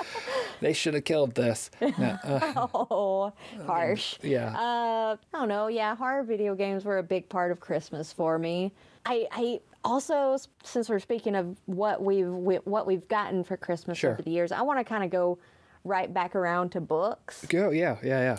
[0.60, 1.70] they should have killed this.
[1.80, 3.32] No, uh, Oh,
[3.66, 4.16] harsh.
[4.22, 4.48] yeah.
[4.58, 5.68] Uh, I don't know.
[5.68, 8.72] Yeah, horror video games were a big part of Christmas for me.
[9.04, 13.96] I, I also, since we're speaking of what we've we, what we've gotten for Christmas
[13.98, 14.12] Sure.
[14.12, 15.38] over the years, I want to kind of go
[15.84, 17.44] right back around to books.
[17.48, 18.38] Go, yeah, yeah, yeah.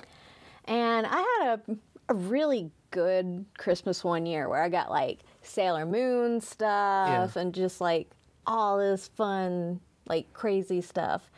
[0.65, 1.75] And I had a,
[2.09, 7.79] a really good Christmas one year where I got like Sailor Moon stuff and just
[7.79, 8.09] like
[8.45, 11.29] all this fun, like crazy stuff.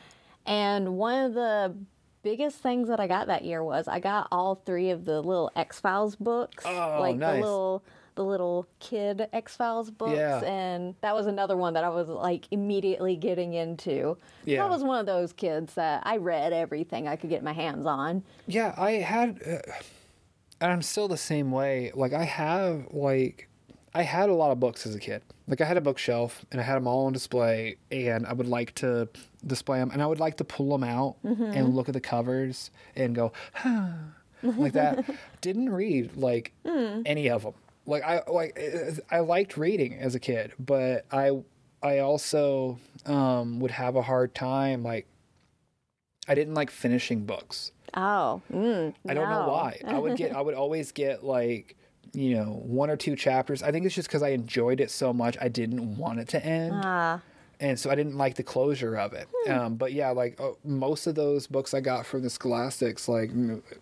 [0.46, 1.76] And one of the
[2.24, 5.52] biggest things that I got that year was I got all three of the little
[5.56, 6.66] X Files books.
[6.68, 7.36] Oh, like nice.
[7.36, 7.84] the little
[8.20, 10.12] the little kid X Files books.
[10.12, 10.44] Yeah.
[10.44, 14.18] And that was another one that I was like immediately getting into.
[14.44, 14.66] Yeah.
[14.66, 17.86] I was one of those kids that I read everything I could get my hands
[17.86, 18.24] on.
[18.46, 19.72] Yeah, I had, uh,
[20.60, 21.94] and I'm still the same way.
[21.96, 23.48] Like I have like,
[23.94, 25.22] I had a lot of books as a kid.
[25.48, 28.48] Like I had a bookshelf and I had them all on display, and I would
[28.48, 29.08] like to
[29.48, 32.70] display them, and I would like to pull them out and look at the covers
[32.98, 33.94] and go, huh,
[34.44, 35.10] like that.
[35.42, 37.54] Didn't read like any of them.
[37.90, 38.58] Like I like
[39.10, 41.32] I liked reading as a kid, but I
[41.82, 45.08] I also um, would have a hard time like.
[46.28, 47.72] I didn't like finishing books.
[47.96, 49.82] Oh, mm, I don't know why.
[49.84, 51.76] I would get I would always get like
[52.14, 53.64] you know one or two chapters.
[53.64, 55.38] I think it's just because I enjoyed it so much.
[55.42, 57.22] I didn't want it to end, Ah,
[57.60, 59.28] and so I didn't like the closure of it.
[59.50, 63.08] Um, but yeah, like uh, most of those books I got from the Scholastics.
[63.10, 63.32] Like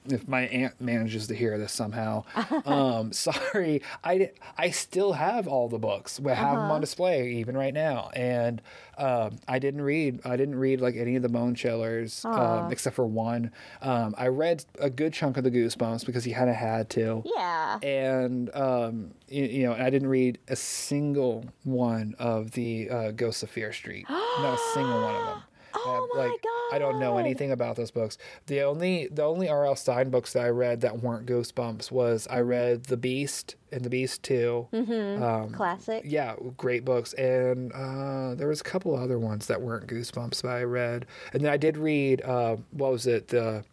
[0.06, 2.24] if my aunt manages to hear this somehow,
[2.66, 6.20] um, sorry, I I still have all the books.
[6.20, 8.62] We have them on display even right now, and
[8.98, 10.22] um, I didn't read.
[10.26, 13.52] I didn't read like any of the Bone Chillers um, except for one.
[13.82, 17.24] Um, I read a good chunk of the Goosebumps because you kind of had to
[17.26, 17.80] yeah.
[17.84, 23.44] and um, you, you know, I didn't read a single one of the uh, Ghosts
[23.44, 24.06] of Fear Street.
[24.10, 25.44] Not a single one of them.
[25.86, 28.18] Oh my like, I don't know anything about those books.
[28.48, 29.76] The only the only R.L.
[29.76, 33.90] Stine books that I read that weren't Goosebumps was I read The Beast and The
[33.90, 35.24] Beast 2 Mm-hmm.
[35.24, 36.04] Um, Classic.
[36.06, 40.50] yeah, great books, and uh, there was a couple other ones that weren't Goosebumps that
[40.52, 43.64] I read, and then I did read uh, what was it the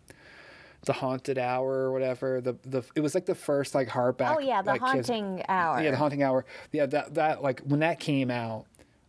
[0.86, 4.38] the haunted hour or whatever the the it was like the first like hardback Oh
[4.38, 5.82] yeah, the like, kids- haunting hour.
[5.82, 8.66] yeah the haunting hour yeah that that like when that came out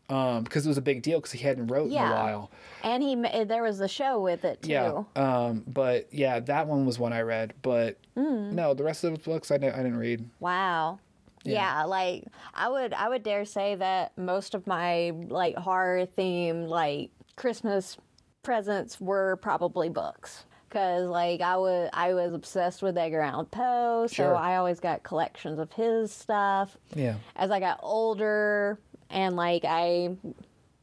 [0.09, 2.51] um because it was a big deal because he hadn't wrote in a while
[2.83, 4.69] and he there was a show with it too.
[4.71, 8.53] yeah um but yeah that one was one I read but Mm.
[8.53, 10.99] no the rest of the books I, didn't- I didn't read Wow.
[11.43, 11.83] Yeah.
[11.83, 17.09] like I would I would dare say that most of my like horror themed like
[17.35, 17.97] Christmas
[18.43, 20.45] presents were probably books.
[20.69, 24.35] Cause like I was I was obsessed with Edgar Allan Poe, so Sure.
[24.35, 26.77] I always got collections of his stuff.
[26.95, 28.79] yeah As I got older
[29.09, 30.15] and like I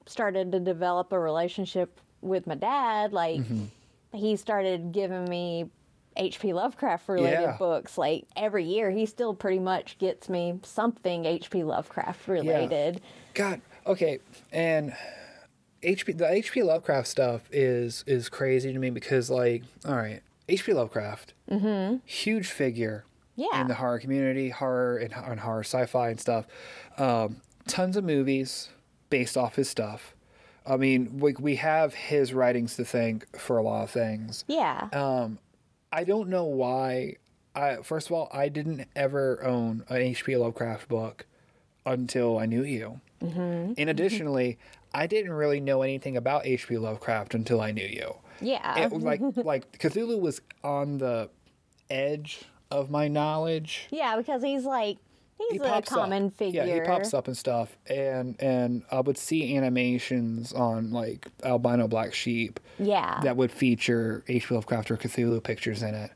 [0.06, 3.64] started to develop a relationship with my dad, like Mm-hmm.
[4.16, 5.68] he started giving me
[6.16, 6.52] H.P.
[6.52, 7.56] Lovecraft related Yeah.
[7.58, 7.96] books.
[7.96, 11.64] Like every year, he still pretty much gets me something H.P.
[11.64, 13.00] Lovecraft related.
[13.34, 14.18] God, okay,
[14.52, 14.94] and
[15.82, 20.74] HP the HP Lovecraft stuff is is crazy to me because like, all right, HP
[20.74, 21.96] Lovecraft, mm-hmm.
[22.04, 23.04] huge figure
[23.36, 23.60] Yeah.
[23.62, 26.46] in the horror community, horror and, and horror sci-fi and stuff.
[26.98, 28.68] Um, tons of movies
[29.10, 30.14] based off his stuff.
[30.66, 34.44] I mean, we we have his writings to thank for a lot of things.
[34.46, 34.88] Yeah.
[34.92, 35.38] Um,
[35.92, 37.16] I don't know why.
[37.54, 40.36] I first of all, I didn't ever own an H.P.
[40.36, 41.26] Lovecraft book
[41.84, 43.00] until I knew you.
[43.22, 43.74] Mm-hmm.
[43.76, 44.58] And additionally,
[44.94, 46.78] I didn't really know anything about H.P.
[46.78, 48.14] Lovecraft until I knew you.
[48.40, 48.86] Yeah.
[48.86, 51.28] It, like like Cthulhu was on the
[51.90, 53.88] edge of my knowledge.
[53.90, 54.96] yeah, because he's like
[55.50, 56.34] he's a pops common up.
[56.34, 56.64] figure.
[56.64, 61.88] Yeah, he pops up and stuff, and and I would see animations on like Albino
[61.88, 63.20] Blacksheep Yeah.
[63.22, 64.54] that would feature H.P.
[64.54, 66.10] Lovecraft or Cthulhu pictures in it,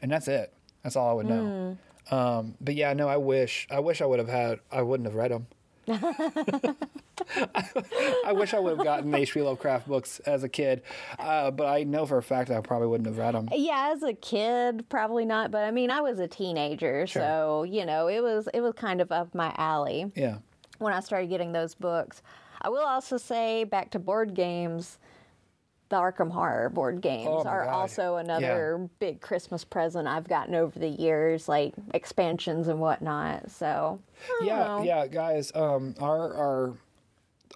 [0.00, 0.52] and that's it.
[0.82, 1.76] That's all I would know.
[2.08, 2.14] Hmm.
[2.14, 4.58] Um, but yeah, no, I wish I wish I would have had.
[4.70, 5.46] I wouldn't have read them.
[8.24, 9.42] I wish I would have gotten H.P.
[9.42, 10.82] Lovecraft books as a kid,
[11.18, 13.48] uh, but I know for a fact I probably wouldn't have read them.
[13.52, 17.84] Yeah, as a kid, probably not, but I mean, I was a teenager, so you
[17.86, 20.38] know, it was it was kind of up my alley Yeah.
[20.78, 22.22] when I started getting those books.
[22.60, 24.98] I will also say, back to board games,
[25.92, 27.72] the Arkham Horror board games Oh are God.
[27.72, 33.50] also another big Christmas present I've gotten over the years, like expansions and whatnot.
[33.50, 34.00] So,
[34.42, 34.82] yeah know.
[34.82, 36.74] yeah guys um our our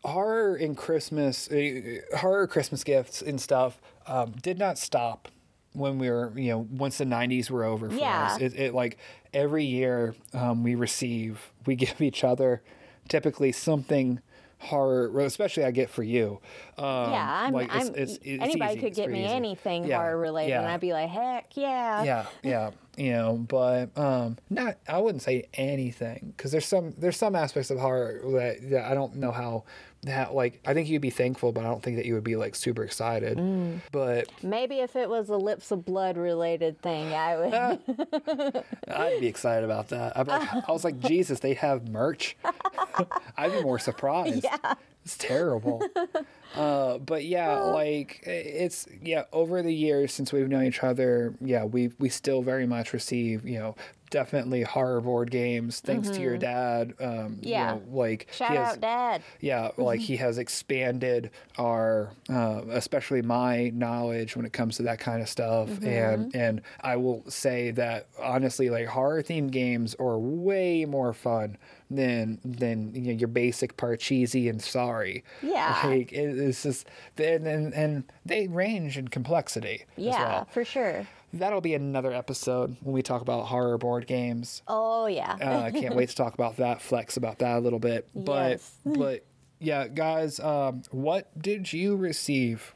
[0.04, 1.80] horror and christmas uh,
[2.18, 5.28] horror christmas gifts and stuff um did not stop
[5.72, 8.26] when we were you know once the 90s were over for Yeah.
[8.26, 8.98] us it, it like
[9.32, 12.62] every year um we receive we give each other
[13.08, 14.20] typically something
[14.66, 16.38] horror especially i get for you
[16.78, 17.52] um Yeah, I'm.
[17.52, 19.32] like, it's- I'm it's- it's anybody could get me easy.
[19.32, 20.66] anything Yeah, horror related, and.
[20.66, 22.02] I'd be like, heck yeah.
[22.02, 27.16] yeah yeah you know but um not i wouldn't say anything because there's some there's
[27.16, 29.64] some aspects of horror that, that i don't know how
[30.02, 32.36] that like i think you'd be thankful but i don't think that you would be
[32.36, 33.80] like super excited Mm.
[33.92, 38.64] but Maybe if it was a lips of blood related thing, I would.
[38.88, 42.36] i'd be excited about that I'd be like, i was like jesus they have merch
[43.36, 44.74] i'd be more surprised Yeah.
[45.06, 45.80] It's terrible
[46.56, 49.24] uh, but yeah, like it's yeah.
[49.32, 53.46] Over the years since we've known each other, yeah, we we still very much receive
[53.46, 53.76] you know
[54.08, 56.94] definitely horror board games thanks to your dad.
[57.00, 57.74] Um, you Yeah.
[57.74, 59.22] know, like Shout he has, out, Dad.
[59.40, 64.98] yeah, like he has expanded our, uh, especially my knowledge when it comes to that
[64.98, 70.18] kind of stuff, and and I will say that honestly, like horror themed games are
[70.18, 71.58] way more fun
[71.90, 75.22] than than you know, your basic Parcheesi and Sorry.
[75.42, 75.80] Yeah.
[75.84, 79.84] like it, it's just and, and and they range in complexity.
[79.96, 80.48] as Yeah, well.
[80.50, 81.06] for sure.
[81.32, 84.62] that'll be another episode when we talk about horror board games.
[84.66, 85.36] Oh yeah.
[85.40, 88.08] Uh, I can't wait to talk about that, flex about that a little bit.
[88.14, 88.76] But Yes.
[88.84, 89.24] but
[89.58, 92.74] yeah, guys, um, what did you receive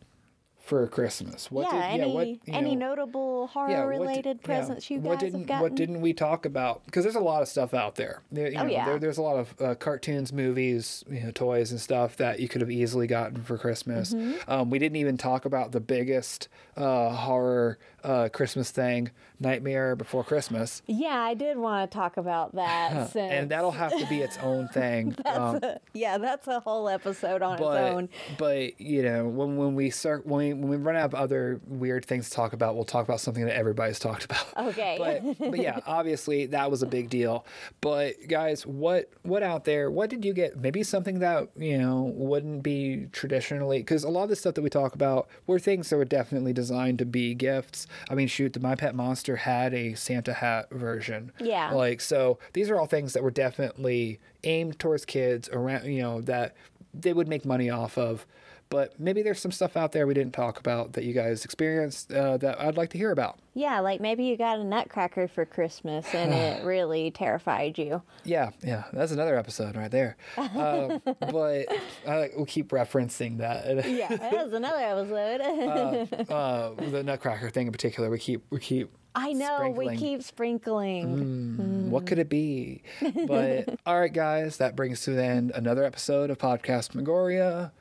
[0.70, 1.50] for Christmas?
[1.50, 1.90] What yeah.
[1.92, 5.00] did any what, you any know, notable horror yeah, what did- related yeah, presents you
[5.00, 5.62] what guys didn't have gotten?
[5.62, 6.86] what didn't we talk about?
[6.86, 8.22] Because there's a lot of stuff out there.
[8.30, 8.84] There, you Oh, know, yeah.
[8.86, 12.48] there, there's a lot of uh, cartoons, movies, you know, toys and stuff that you
[12.48, 14.14] could have easily gotten for Christmas.
[14.14, 14.48] Mm-hmm.
[14.50, 16.46] Um, we didn't even talk about the biggest
[16.76, 19.10] uh, horror uh, Christmas thing,
[19.40, 20.82] Nightmare Before Christmas.
[20.86, 23.16] Yeah, I did want to talk about that.
[23.16, 25.16] and that'll have to be its own thing.
[25.24, 25.60] um,
[25.94, 28.08] yeah, that's a whole episode on its own.
[28.38, 31.60] but you know when when we start when we when we run out of other
[31.66, 34.46] weird things to talk about, we'll talk about something that everybody's talked about.
[34.56, 34.96] Okay.
[34.98, 37.46] But but yeah, obviously that was a big deal.
[37.80, 39.90] But guys, what what out there?
[39.90, 40.58] What did you get?
[40.58, 44.62] Maybe something that you know wouldn't be traditionally because a lot of the stuff that
[44.62, 47.86] we talk about were things that were definitely designed to be gifts.
[48.10, 51.32] I mean, shoot, the My Pet Monster had a Santa hat version.
[51.40, 51.72] Yeah.
[51.72, 55.86] Like so, these are all things that were definitely aimed towards kids around.
[55.86, 56.54] You know that
[56.94, 58.26] they would make money off of.
[58.70, 62.12] But maybe there's some stuff out there we didn't talk about that you guys experienced
[62.12, 63.40] uh, that I'd like to hear about.
[63.52, 68.00] Yeah, like maybe you got a nutcracker for Christmas and it really terrified you.
[68.22, 70.16] Yeah, yeah, that's another episode right there.
[70.36, 71.66] Um, but
[72.06, 73.84] uh, we'll keep referencing that.
[73.90, 76.30] Yeah, that was another episode.
[76.30, 78.92] uh, the Nutcracker thing in particular, we keep we keep.
[79.14, 79.98] I know, we sprinkling.
[79.98, 81.16] keep sprinkling.
[81.16, 81.88] Mm, mm.
[81.88, 82.82] What could it be?
[83.26, 87.72] But all right, guys, that brings to the end another episode of Podcast Magoria.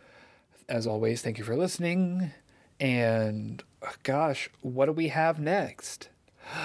[0.67, 2.31] As always, thank you for listening.
[2.79, 3.63] And
[4.03, 6.09] gosh, what do we have next?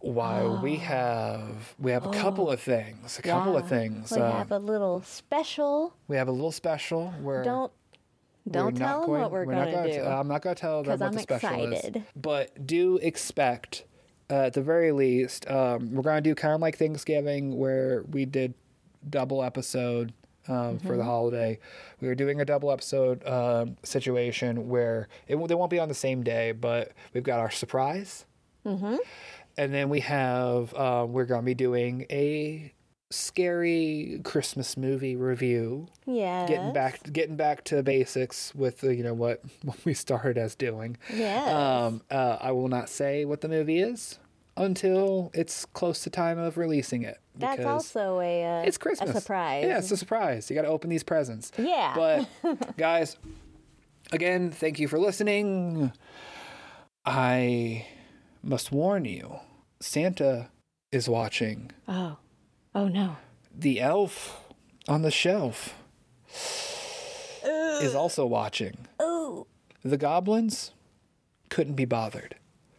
[0.00, 0.80] Why we ah.
[0.80, 4.12] have we have a couple of oh, things, a couple of things.
[4.12, 5.94] We Uh, have a little special.
[6.08, 7.72] we have a little special where Don't
[8.50, 10.00] don't tell them what we're, not going to do.
[10.00, 11.96] t- I'm not going to tell them what I'm the special excited.
[11.96, 12.02] is.
[12.14, 13.84] But do expect,
[14.30, 18.02] uh, at the very least, um, we're going to do kind of like Thanksgiving where
[18.10, 18.54] we did
[19.08, 20.12] double episode
[20.46, 20.98] um, for Mm-hmm.
[20.98, 21.58] the holiday.
[22.02, 25.94] We were doing a double episode um, situation where it, they won't be on the
[25.94, 28.26] same day, but we've got our surprise.
[28.66, 28.96] Mm-hmm.
[29.56, 32.73] And then we have, um, we're going to be doing a
[33.14, 36.46] scary Christmas movie review yeah.
[36.46, 40.54] getting back getting back to basics with uh, you know what, what we started as
[40.54, 40.96] doing.
[41.12, 41.48] Yes.
[41.48, 44.18] Um, uh, I will not say what the movie is.
[44.56, 47.18] until it's close to time of releasing it.
[47.36, 49.10] That's also a uh, it's Christmas.
[49.10, 49.64] a surprise.
[49.66, 50.48] Yeah, it's a surprise.
[50.48, 51.50] You got to open these presents.
[51.58, 51.92] Yeah.
[51.96, 53.16] But guys,
[54.12, 55.92] again, thank you for listening.
[57.04, 57.86] I
[58.42, 59.40] must warn you,
[59.80, 60.50] Santa
[60.92, 61.72] is watching.
[61.88, 62.16] oh,
[62.74, 63.16] oh no.
[63.56, 64.40] The elf
[64.88, 65.74] on the shelf
[67.44, 68.86] is also watching.
[69.00, 69.46] Ooh.
[69.82, 70.72] The goblins
[71.50, 72.36] couldn't be bothered.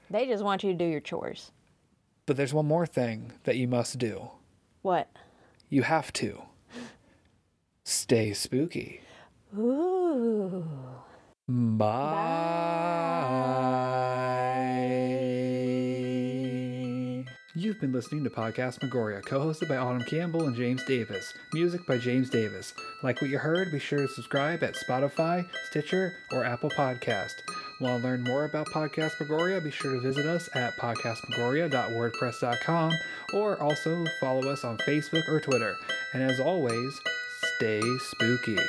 [0.09, 1.51] They just want you to do your chores.
[2.25, 4.29] But there's one more thing that you must do.
[4.81, 5.09] What?
[5.69, 6.41] You have to
[7.83, 9.01] stay spooky.
[9.57, 10.65] Ooh.
[11.47, 11.95] Bye.
[17.57, 21.33] You've been listening to Podcast Magoria, co hosted by Autumn Campbell and James Davis.
[21.53, 22.73] Music by James Davis.
[23.01, 27.31] Like what you heard, be sure to subscribe at Spotify, Stitcher, or Apple Podcast.
[27.79, 29.63] Want to learn more about Podcast Magoria?
[29.63, 32.91] Be sure to visit us at podcastmagoria.wordpress.com
[33.33, 35.77] or also follow us on Facebook or Twitter.
[36.13, 36.99] And as always,
[37.55, 38.59] stay spooky.